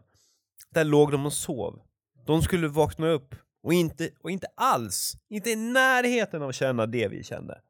Där 0.71 0.85
låg 0.85 1.13
de 1.13 1.27
och 1.27 1.33
sov. 1.33 1.81
De 2.27 2.43
skulle 2.43 2.69
vakna 2.69 3.09
upp 3.09 3.35
och 3.63 3.73
inte, 3.73 4.11
och 4.23 4.31
inte 4.31 4.47
alls, 4.57 5.17
inte 5.29 5.51
i 5.51 5.57
närheten 5.57 6.43
av 6.43 6.49
att 6.49 6.55
känna 6.55 6.87
det 6.87 7.09
vi 7.09 7.25
kände. 7.25 7.61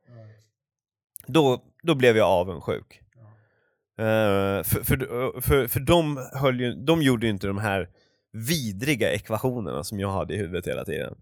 Då, 1.27 1.63
då 1.83 1.95
blev 1.95 2.17
jag 2.17 2.29
avundsjuk. 2.29 3.01
Eh, 3.99 4.63
för, 4.63 4.85
för, 4.85 5.41
för, 5.41 5.67
för 5.67 5.81
de, 5.81 6.29
höll 6.33 6.61
ju, 6.61 6.75
de 6.75 7.03
gjorde 7.03 7.27
ju 7.27 7.33
inte 7.33 7.47
de 7.47 7.59
här 7.59 7.89
vidriga 8.33 9.13
ekvationerna 9.13 9.85
som 9.85 10.01
jag 10.01 10.13
hade 10.13 10.35
i 10.35 10.37
huvudet 10.37 10.67
hela 10.67 10.85
tiden. 10.85 11.15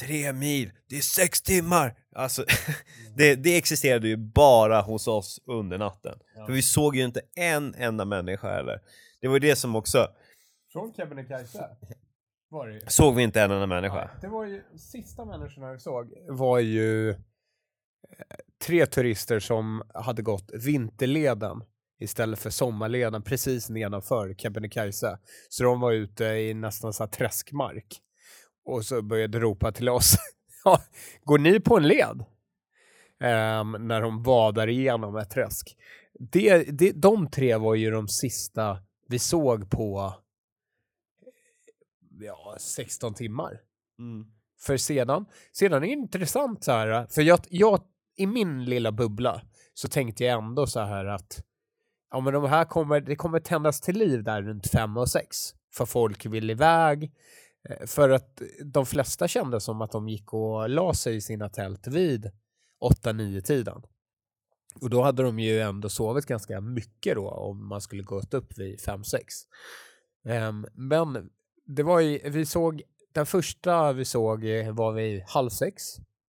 Tre 0.00 0.32
mil, 0.32 0.72
det 0.88 0.96
är 0.96 1.00
sex 1.00 1.42
timmar! 1.42 1.94
Alltså, 2.14 2.44
det, 3.16 3.34
det 3.34 3.56
existerade 3.56 4.08
ju 4.08 4.16
bara 4.16 4.80
hos 4.80 5.08
oss 5.08 5.40
under 5.46 5.78
natten. 5.78 6.18
Ja. 6.36 6.46
För 6.46 6.52
vi 6.52 6.62
såg 6.62 6.96
ju 6.96 7.04
inte 7.04 7.20
en 7.36 7.74
enda 7.74 8.04
människa 8.04 8.52
heller. 8.52 8.80
Det 9.20 9.28
var 9.28 9.34
ju 9.34 9.40
det 9.40 9.56
som 9.56 9.76
också, 9.76 10.08
Från 10.72 10.94
Kebnekaise 10.94 11.68
såg 12.86 13.14
vi 13.14 13.22
inte 13.22 13.42
en 13.42 13.50
enda 13.50 13.66
människa. 13.66 14.10
Det 14.20 14.28
var 14.28 14.44
ju, 14.44 14.62
sista 14.76 15.24
människorna 15.24 15.72
vi 15.72 15.78
såg 15.78 16.14
var 16.28 16.58
ju 16.58 17.14
tre 18.66 18.86
turister 18.86 19.40
som 19.40 19.82
hade 19.94 20.22
gått 20.22 20.50
vinterleden 20.54 21.64
istället 22.00 22.38
för 22.38 22.50
sommarleden 22.50 23.22
precis 23.22 23.70
nedanför 23.70 24.34
Kebnekaise. 24.34 25.18
Så 25.48 25.64
de 25.64 25.80
var 25.80 25.92
ute 25.92 26.24
i 26.24 26.54
nästan 26.54 26.92
så 26.92 27.02
här 27.02 27.10
träskmark 27.10 28.00
och 28.64 28.84
så 28.84 29.02
började 29.02 29.40
ropa 29.40 29.72
till 29.72 29.88
oss. 29.88 30.14
Går 31.24 31.38
ni 31.38 31.60
på 31.60 31.76
en 31.76 31.88
led? 31.88 32.24
Ehm, 33.20 33.72
när 33.80 34.00
de 34.00 34.22
vadar 34.22 34.68
igenom 34.68 35.16
ett 35.16 35.30
träsk. 35.30 35.76
Det, 36.18 36.62
det, 36.78 36.92
de 36.92 37.30
tre 37.30 37.56
var 37.56 37.74
ju 37.74 37.90
de 37.90 38.08
sista 38.08 38.78
vi 39.08 39.18
såg 39.18 39.70
på 39.70 40.14
ja, 42.20 42.56
16 42.60 43.14
timmar. 43.14 43.60
För 44.60 44.76
sedan, 44.76 45.26
sedan 45.52 45.82
är 45.82 45.86
det 45.86 45.92
intressant 45.92 46.64
så 46.64 46.72
här, 46.72 47.06
för 47.06 47.22
jag, 47.22 47.40
jag, 47.50 47.80
i 48.16 48.26
min 48.26 48.64
lilla 48.64 48.92
bubbla 48.92 49.42
så 49.74 49.88
tänkte 49.88 50.24
jag 50.24 50.44
ändå 50.44 50.66
så 50.66 50.80
här 50.80 51.04
att 51.04 51.42
ja 52.10 52.20
men 52.20 52.32
de 52.32 52.44
här 52.44 52.64
kommer, 52.64 53.00
det 53.00 53.16
kommer 53.16 53.40
tändas 53.40 53.80
till 53.80 53.98
liv 53.98 54.24
där 54.24 54.42
runt 54.42 54.66
fem 54.66 54.96
och 54.96 55.08
sex 55.08 55.36
för 55.74 55.86
folk 55.86 56.26
vill 56.26 56.50
iväg. 56.50 57.12
Eh, 57.68 57.86
för 57.86 58.10
att 58.10 58.42
de 58.64 58.86
flesta 58.86 59.28
kände 59.28 59.60
som 59.60 59.82
att 59.82 59.92
de 59.92 60.08
gick 60.08 60.32
och 60.32 60.68
la 60.68 60.94
sig 60.94 61.16
i 61.16 61.20
sina 61.20 61.48
tält 61.48 61.86
vid 61.86 62.30
8-9 63.04 63.40
tiden. 63.40 63.82
Och 64.80 64.90
då 64.90 65.02
hade 65.02 65.22
de 65.22 65.38
ju 65.38 65.60
ändå 65.60 65.88
sovit 65.88 66.26
ganska 66.26 66.60
mycket 66.60 67.14
då 67.14 67.30
om 67.30 67.68
man 67.68 67.80
skulle 67.80 68.02
gått 68.02 68.34
upp 68.34 68.58
vid 68.58 68.80
5-6. 68.80 69.18
Ehm, 70.28 70.66
men 70.72 71.30
det 71.66 71.82
var 71.82 72.00
ju, 72.00 72.30
vi 72.30 72.46
såg, 72.46 72.82
den 73.12 73.26
första 73.26 73.92
vi 73.92 74.04
såg 74.04 74.44
eh, 74.44 74.72
var 74.72 74.92
vid 74.92 75.22
halv 75.22 75.50
sex. 75.50 75.82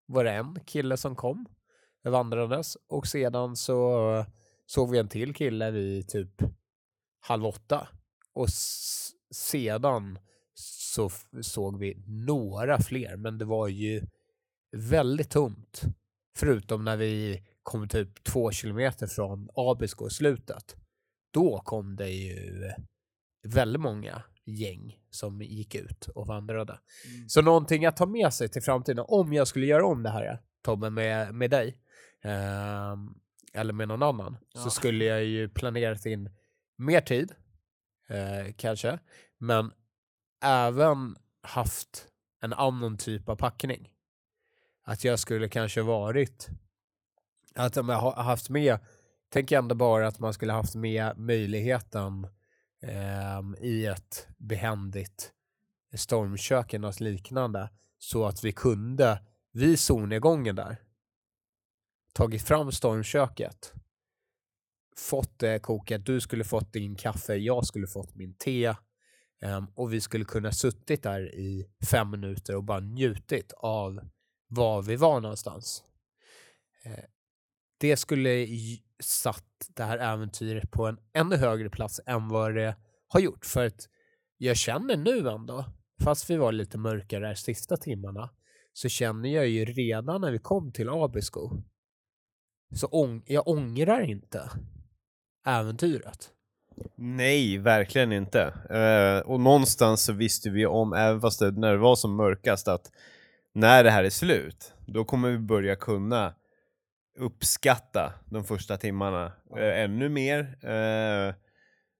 Var 0.06 0.24
det 0.24 0.30
en 0.30 0.60
kille 0.66 0.96
som 0.96 1.16
kom 1.16 1.46
vandrandes 2.04 2.76
och 2.88 3.06
sedan 3.06 3.56
så 3.56 4.24
såg 4.66 4.90
vi 4.90 4.98
en 4.98 5.08
till 5.08 5.34
kille 5.34 5.70
vid 5.70 6.08
typ 6.08 6.42
halv 7.20 7.46
åtta. 7.46 7.88
Och 8.34 8.48
sedan 9.34 10.18
så 10.54 11.10
såg 11.42 11.78
vi 11.78 12.04
några 12.06 12.78
fler, 12.80 13.16
men 13.16 13.38
det 13.38 13.44
var 13.44 13.68
ju 13.68 14.02
väldigt 14.76 15.30
tomt. 15.30 15.82
Förutom 16.36 16.84
när 16.84 16.96
vi 16.96 17.42
kom 17.62 17.88
typ 17.88 18.24
två 18.24 18.50
kilometer 18.50 19.06
från 19.06 19.48
Abisko 19.54 20.06
i 20.06 20.10
slutet. 20.10 20.76
Då 21.32 21.60
kom 21.64 21.96
det 21.96 22.10
ju 22.10 22.70
väldigt 23.48 23.82
många 23.82 24.22
gäng 24.44 24.98
som 25.10 25.42
gick 25.42 25.74
ut 25.74 26.08
och 26.08 26.26
vandrade. 26.26 26.78
Så 27.28 27.42
någonting 27.42 27.86
att 27.86 27.96
ta 27.96 28.06
med 28.06 28.34
sig 28.34 28.48
till 28.48 28.62
framtiden, 28.62 29.04
om 29.08 29.32
jag 29.32 29.48
skulle 29.48 29.66
göra 29.66 29.86
om 29.86 30.02
det 30.02 30.10
här 30.10 30.42
Tobbe 30.62 30.90
med, 30.90 31.34
med 31.34 31.50
dig, 31.50 31.78
ehm, 32.22 33.14
eller 33.52 33.72
med 33.72 33.88
någon 33.88 34.02
annan, 34.02 34.36
Ja. 34.54 34.60
så 34.60 34.70
skulle 34.70 35.04
jag 35.04 35.24
ju 35.24 35.48
planerat 35.48 36.06
in 36.06 36.30
mer 36.76 37.00
tid, 37.00 37.34
eh, 38.08 38.52
kanske, 38.56 38.98
men 39.38 39.72
även 40.42 41.16
haft 41.42 42.06
en 42.40 42.52
annan 42.52 42.96
typ 42.98 43.28
av 43.28 43.36
packning. 43.36 43.90
Att 44.82 45.04
jag 45.04 45.18
skulle 45.18 45.48
kanske 45.48 45.82
varit, 45.82 46.48
att 47.54 47.76
om 47.76 47.88
jag 47.88 47.96
har 47.98 48.22
haft 48.22 48.50
med, 48.50 48.78
tänk 49.28 49.52
ändå 49.52 49.74
bara 49.74 50.06
att 50.08 50.18
man 50.18 50.32
skulle 50.34 50.52
haft 50.52 50.74
med 50.74 51.18
möjligheten 51.18 52.26
ehm, 52.82 53.56
i 53.60 53.86
ett 53.86 54.28
behändigt 54.38 55.32
stormkök 55.94 56.74
eller 56.74 56.86
något 56.88 57.00
liknande 57.00 57.70
så 57.98 58.24
att 58.26 58.44
vi 58.44 58.52
kunde 58.52 59.22
vid 59.52 59.80
solnedgången 59.80 60.56
där 60.56 60.76
tagit 62.12 62.42
fram 62.42 62.72
stormköket 62.72 63.74
fått 65.00 65.38
det 65.38 65.58
kokat, 65.58 66.06
du 66.06 66.20
skulle 66.20 66.44
fått 66.44 66.72
din 66.72 66.96
kaffe, 66.96 67.34
jag 67.34 67.66
skulle 67.66 67.86
fått 67.86 68.14
min 68.14 68.34
te 68.34 68.74
ehm, 69.42 69.66
och 69.74 69.92
vi 69.92 70.00
skulle 70.00 70.24
kunna 70.24 70.52
suttit 70.52 71.02
där 71.02 71.34
i 71.34 71.66
fem 71.90 72.10
minuter 72.10 72.56
och 72.56 72.64
bara 72.64 72.80
njutit 72.80 73.52
av 73.56 74.00
var 74.48 74.82
vi 74.82 74.96
var 74.96 75.20
någonstans. 75.20 75.84
Eh, 76.84 77.04
det 77.78 77.96
skulle 77.96 78.46
satt 79.02 79.44
det 79.76 79.84
här 79.84 79.98
äventyret 79.98 80.70
på 80.70 80.86
en 80.86 80.98
ännu 81.12 81.36
högre 81.36 81.70
plats 81.70 82.00
än 82.06 82.28
vad 82.28 82.54
det 82.54 82.76
har 83.08 83.20
gjort. 83.20 83.46
För 83.46 83.66
att 83.66 83.88
jag 84.36 84.56
känner 84.56 84.96
nu 84.96 85.28
ändå, 85.28 85.64
fast 86.04 86.30
vi 86.30 86.36
var 86.36 86.52
lite 86.52 86.78
mörkare 86.78 87.28
de 87.28 87.36
sista 87.36 87.76
timmarna, 87.76 88.30
så 88.72 88.88
känner 88.88 89.28
jag 89.28 89.48
ju 89.48 89.64
redan 89.64 90.20
när 90.20 90.32
vi 90.32 90.38
kom 90.38 90.72
till 90.72 90.88
Abisko, 90.88 91.62
så 92.72 92.86
ång- 92.86 93.22
jag 93.26 93.48
ångrar 93.48 94.00
inte 94.00 94.50
äventyret. 95.46 96.30
Nej, 96.96 97.58
verkligen 97.58 98.12
inte. 98.12 98.42
Eh, 98.70 99.30
och 99.30 99.40
någonstans 99.40 100.02
så 100.04 100.12
visste 100.12 100.50
vi 100.50 100.66
om, 100.66 100.92
även 100.92 101.20
fast 101.20 101.40
det, 101.40 101.50
när 101.50 101.72
det 101.72 101.78
var 101.78 101.96
som 101.96 102.14
mörkast, 102.16 102.68
att 102.68 102.90
när 103.54 103.84
det 103.84 103.90
här 103.90 104.04
är 104.04 104.10
slut, 104.10 104.74
då 104.86 105.04
kommer 105.04 105.30
vi 105.30 105.38
börja 105.38 105.76
kunna 105.76 106.34
uppskatta 107.18 108.12
de 108.26 108.44
första 108.44 108.76
timmarna 108.76 109.32
eh, 109.58 109.80
ännu 109.82 110.08
mer. 110.08 110.40
Eh, 110.70 111.34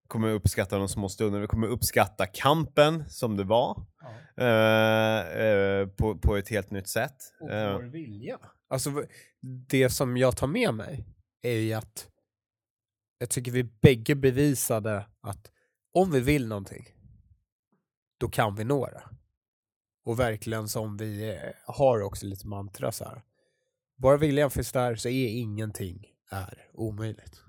kommer 0.09 0.29
uppskatta 0.31 0.79
de 0.79 0.89
små 0.89 1.09
stunderna, 1.09 1.41
vi 1.41 1.47
kommer 1.47 1.66
uppskatta 1.68 2.27
kampen 2.27 3.09
som 3.09 3.37
det 3.37 3.45
var 3.45 3.71
eh, 4.37 5.87
på, 5.89 6.18
på 6.18 6.37
ett 6.37 6.49
helt 6.49 6.71
nytt 6.71 6.89
sätt. 6.89 7.16
Och 7.41 7.49
vår 7.51 7.83
vilja. 7.83 8.39
Alltså, 8.71 9.05
det 9.68 9.91
som 9.91 10.16
jag 10.16 10.37
tar 10.37 10.47
med 10.47 10.75
mig 10.75 11.05
är 11.43 11.55
ju 11.55 11.73
att 11.73 12.09
jag 13.18 13.31
tycker 13.31 13.53
vi 13.53 13.64
bägge 13.64 14.14
bevisade 14.14 15.07
att 15.21 15.51
om 15.93 16.11
vi 16.11 16.21
vill 16.21 16.49
någonting, 16.49 16.87
då 18.18 18.29
kan 18.29 18.55
vi 18.55 18.64
nå 18.64 18.87
det. 18.87 19.03
Och 20.05 20.21
verkligen 20.21 20.68
som 20.68 20.97
vi 20.97 21.31
eh, 21.31 21.75
har 21.75 22.03
också 22.03 22.27
lite 22.27 22.47
mantra 22.47 22.93
så 22.93 23.05
här. 23.05 23.23
Bara 23.97 24.16
viljan 24.16 24.51
finns 24.51 24.73
där 24.73 24.97
så 24.97 25.09
är 25.09 25.29
ingenting 25.29 26.07
är 26.31 26.68
omöjligt. 26.73 27.43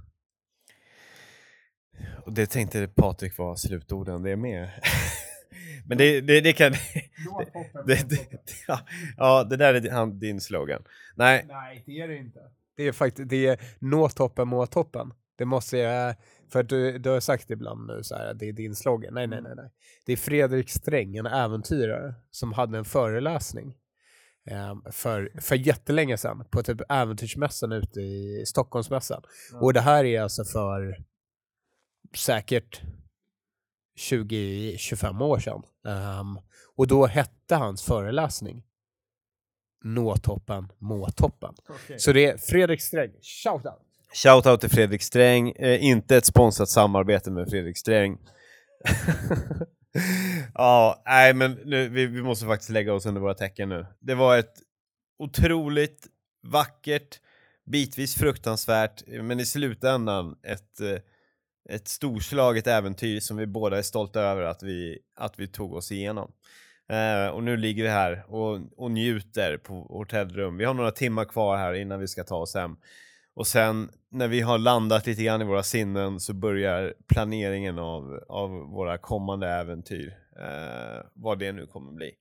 och 2.26 2.34
det 2.34 2.46
tänkte 2.46 2.88
Patrik 2.88 3.38
var 3.38 3.56
slutorden, 3.56 4.24
det 4.24 4.32
är 4.32 4.36
med. 4.36 4.70
Men 5.86 5.98
det, 5.98 6.22
det, 6.22 6.42
det 6.42 6.54
kan... 6.54 6.74
Det, 7.86 8.10
det, 8.10 8.28
ja, 8.68 8.80
ja, 9.18 9.44
det 9.44 9.58
där 9.58 9.74
är 9.74 9.92
han, 9.92 10.20
din 10.20 10.42
slogan. 10.42 10.84
Nej, 11.16 11.46
Nej, 11.48 11.84
det 11.86 12.00
är 12.00 12.08
det 12.08 12.18
inte. 12.18 12.40
Det 12.78 12.84
är 12.84 12.92
faktiskt, 12.92 13.30
det 13.30 13.48
är 13.48 13.60
nå 13.80 14.10
toppen, 14.10 14.48
må 14.48 14.66
toppen. 14.66 15.14
Det 15.38 15.46
måste 15.46 15.78
jag, 15.78 16.16
för 16.52 16.60
att 16.60 16.70
du, 16.70 16.98
du 16.98 17.10
har 17.10 17.20
sagt 17.20 17.50
ibland 17.50 17.88
nu 17.88 18.04
så 18.04 18.16
här, 18.16 18.32
att 18.32 18.40
det 18.40 18.50
är 18.50 18.54
din 18.54 18.76
slogan. 18.76 19.14
Nej, 19.14 19.28
nej, 19.28 19.42
nej, 19.42 19.54
nej. 19.56 19.70
Det 20.06 20.14
är 20.14 20.18
Fredrik 20.18 20.70
Sträng, 20.70 21.18
en 21.18 21.26
äventyrare, 21.26 22.14
som 22.32 22.54
hade 22.54 22.78
en 22.78 22.86
föreläsning 22.86 23.76
eh, 24.50 24.92
för, 24.92 25.32
för 25.42 25.56
jättelänge 25.56 26.18
sedan 26.18 26.46
på 26.52 26.64
typ 26.64 26.82
äventyrsmässan 26.90 27.72
ute 27.72 28.02
i 28.02 28.44
Stockholmsmässan. 28.48 29.24
Och 29.54 29.74
det 29.74 29.82
här 29.82 30.04
är 30.04 30.22
alltså 30.22 30.44
för 30.44 30.98
säkert 32.16 32.82
20-25 34.02 35.24
år 35.24 35.39
sedan. 35.39 35.64
Ehm, 35.88 36.39
och 36.78 36.88
då 36.88 37.06
hette 37.06 37.56
hans 37.56 37.84
föreläsning 37.84 38.64
Nå 39.84 40.18
toppen, 40.18 40.72
må 40.80 41.10
toppen. 41.10 41.54
Så 41.97 42.14
det 42.14 42.26
är 42.26 42.38
Fredrik 42.38 42.82
Sträng, 42.82 43.12
shoutout! 43.22 43.82
Shoutout 44.14 44.62
till 44.62 44.70
Fredrik 44.70 45.02
Sträng, 45.02 45.52
eh, 45.52 45.84
inte 45.84 46.18
ett 46.18 46.26
sponsrat 46.26 46.70
samarbete 46.70 47.32
med 47.32 47.49
Fredrik 47.49 47.78
Sträng. 47.78 48.18
ja, 50.54 51.04
nej 51.06 51.34
men 51.34 51.52
nu, 51.66 51.89
vi, 51.89 52.06
vi 52.06 52.22
måste 52.22 52.45
faktiskt 52.45 52.70
lägga 52.70 52.93
oss 52.93 53.06
under 53.06 53.22
våra 53.22 53.34
tecken 53.34 53.70
nu. 53.70 53.86
Det 53.99 54.16
var 54.16 54.38
ett 54.38 54.54
otroligt 55.20 56.08
vackert, 56.43 57.20
bitvis 57.66 58.16
fruktansvärt, 58.16 59.04
men 59.08 59.39
i 59.39 59.45
slutändan 59.45 60.36
ett, 60.43 60.82
eh, 60.82 60.97
ett 61.70 61.88
storslaget 61.88 62.68
äventyr 62.68 63.20
som 63.20 63.38
vi 63.38 63.47
båda 63.47 63.78
är 63.78 63.82
stolta 63.82 64.22
över 64.22 64.41
att 64.41 64.64
vi, 64.64 64.99
att 65.16 65.39
vi 65.39 65.47
tog 65.47 65.74
oss 65.74 65.91
igenom. 65.91 66.32
Eh, 66.89 67.28
och 67.28 67.43
nu 67.43 67.57
ligger 67.57 67.84
vi 67.84 67.89
här 67.89 68.24
och, 68.28 68.59
och 68.78 68.91
njuter 68.91 69.57
på 69.57 69.74
hotellrum. 69.74 70.57
Vi 70.57 70.66
har 70.66 70.74
några 70.74 70.91
timmar 70.91 71.26
kvar 71.26 71.57
här 71.57 71.74
innan 71.74 71.99
vi 71.99 72.07
ska 72.07 72.24
ta 72.24 72.36
oss 72.36 72.55
hem. 72.55 72.76
Och 73.34 73.47
sen 73.47 73.89
när 74.12 74.28
vi 74.28 74.41
har 74.41 74.57
landat 74.57 75.05
lite 75.05 75.24
grann 75.24 75.41
i 75.41 75.45
våra 75.45 75.64
sinnen 75.64 76.20
så 76.20 76.34
börjar 76.34 76.93
planeringen 77.07 77.80
av, 77.80 78.24
av 78.30 78.49
våra 78.49 78.97
kommande 78.97 79.47
äventyr. 79.47 80.18
Eh, 80.39 81.05
vad 81.14 81.39
det 81.39 81.51
nu 81.51 81.66
kommer 81.66 81.91
bli. 81.91 82.12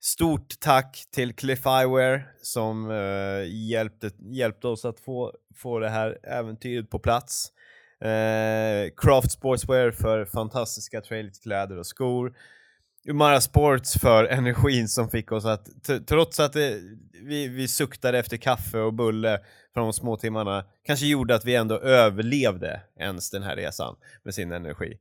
Stort 0.00 0.60
tack 0.60 1.04
till 1.10 1.34
Cliff 1.34 1.66
Eyewear 1.66 2.32
som 2.42 2.90
eh, 2.90 3.68
hjälpte, 3.70 4.10
hjälpte 4.18 4.68
oss 4.68 4.84
att 4.84 5.00
få, 5.00 5.32
få 5.56 5.78
det 5.78 5.88
här 5.88 6.18
äventyret 6.22 6.90
på 6.90 6.98
plats. 6.98 7.52
Eh, 8.00 8.90
Craft 8.96 9.32
Sportswear 9.32 9.90
för 9.90 10.24
fantastiska 10.24 11.00
trailerkläder 11.00 11.78
och 11.78 11.86
skor. 11.86 12.34
Umara 13.04 13.40
Sports 13.40 14.00
för 14.00 14.24
energin 14.24 14.88
som 14.88 15.10
fick 15.10 15.32
oss 15.32 15.44
att, 15.44 15.68
trots 16.06 16.40
att 16.40 16.52
det, 16.52 16.80
vi, 17.22 17.48
vi 17.48 17.68
suktade 17.68 18.18
efter 18.18 18.36
kaffe 18.36 18.78
och 18.78 18.94
bulle 18.94 19.40
för 19.74 19.80
de 19.80 19.92
små 19.92 20.16
timmarna, 20.16 20.64
kanske 20.82 21.06
gjorde 21.06 21.34
att 21.34 21.44
vi 21.44 21.54
ändå 21.54 21.78
överlevde 21.78 22.80
ens 22.96 23.30
den 23.30 23.42
här 23.42 23.56
resan 23.56 23.96
med 24.22 24.34
sin 24.34 24.52
energi. 24.52 24.98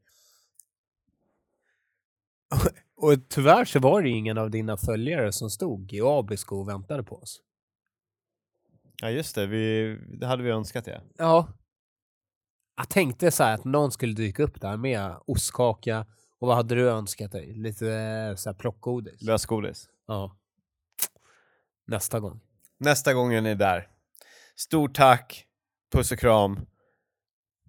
Och 2.98 3.30
tyvärr 3.30 3.66
så 3.66 3.80
var 3.80 4.02
det 4.02 4.10
ingen 4.10 4.38
av 4.38 4.52
dina 4.52 4.78
följare 4.78 5.32
som 5.32 5.50
stod 5.50 5.93
i 5.93 6.02
Abisko 6.02 6.56
och 6.56 6.70
väntade 6.70 7.04
på 7.04 7.16
oss. 7.16 7.41
Ja 9.02 9.10
just 9.10 9.36
det, 9.36 9.48
vi, 9.48 9.98
det 10.08 10.28
hade 10.28 10.43
vi 10.43 10.50
önskat 10.50 10.88
ja. 10.88 11.02
Ja. 11.18 11.48
Jag 12.78 12.89
tänkte 12.89 13.32
så 13.32 13.43
här 13.43 13.53
att 13.53 13.65
någon 13.65 13.91
skulle 13.91 14.13
dyka 14.13 14.43
upp 14.43 14.61
där 14.61 14.78
med 14.78 15.15
ostkaka 15.25 16.05
och 16.39 16.47
vad 16.47 16.55
hade 16.55 16.75
du 16.75 16.89
önskat 16.89 17.32
dig? 17.32 17.53
Lite 17.53 17.91
eh, 17.91 18.36
så 18.36 18.49
här 18.49 18.53
plockgodis? 18.53 19.21
Lösgodis. 19.21 19.89
Ja. 20.07 20.36
Nästa 21.88 22.19
gång. 22.19 22.39
Nästa 22.80 23.13
gång 23.13 23.34
är 23.34 23.41
ni 23.41 23.55
där. 23.55 23.88
Stort 24.55 24.95
tack, 24.95 25.45
puss 25.91 26.11
och 26.11 26.19
kram. 26.19 26.59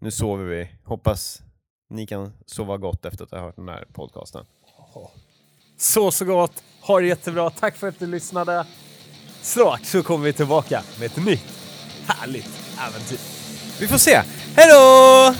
Nu 0.01 0.11
sover 0.11 0.45
vi. 0.45 0.71
Hoppas 0.85 1.43
ni 1.91 2.07
kan 2.07 2.33
sova 2.47 2.77
gott 2.77 3.05
efter 3.05 3.25
att 3.25 3.31
ha 3.31 3.39
hört 3.39 3.57
den 3.57 3.69
här 3.69 3.85
podcasten. 3.93 4.47
Så 5.77 6.11
så 6.11 6.25
gott, 6.25 6.65
ha 6.83 7.01
det 7.01 7.07
jättebra, 7.07 7.51
tack 7.51 7.77
för 7.77 7.89
att 7.89 7.99
du 7.99 8.07
lyssnade. 8.07 8.67
Snart 9.43 9.85
så 9.85 10.03
kommer 10.03 10.25
vi 10.25 10.33
tillbaka 10.33 10.83
med 10.99 11.07
ett 11.07 11.25
nytt 11.25 11.61
härligt 12.07 12.77
äventyr. 12.79 13.19
Vi 13.81 13.89
får 13.89 13.99
se. 13.99 14.23
Hej 14.59 14.69
då! 14.69 15.35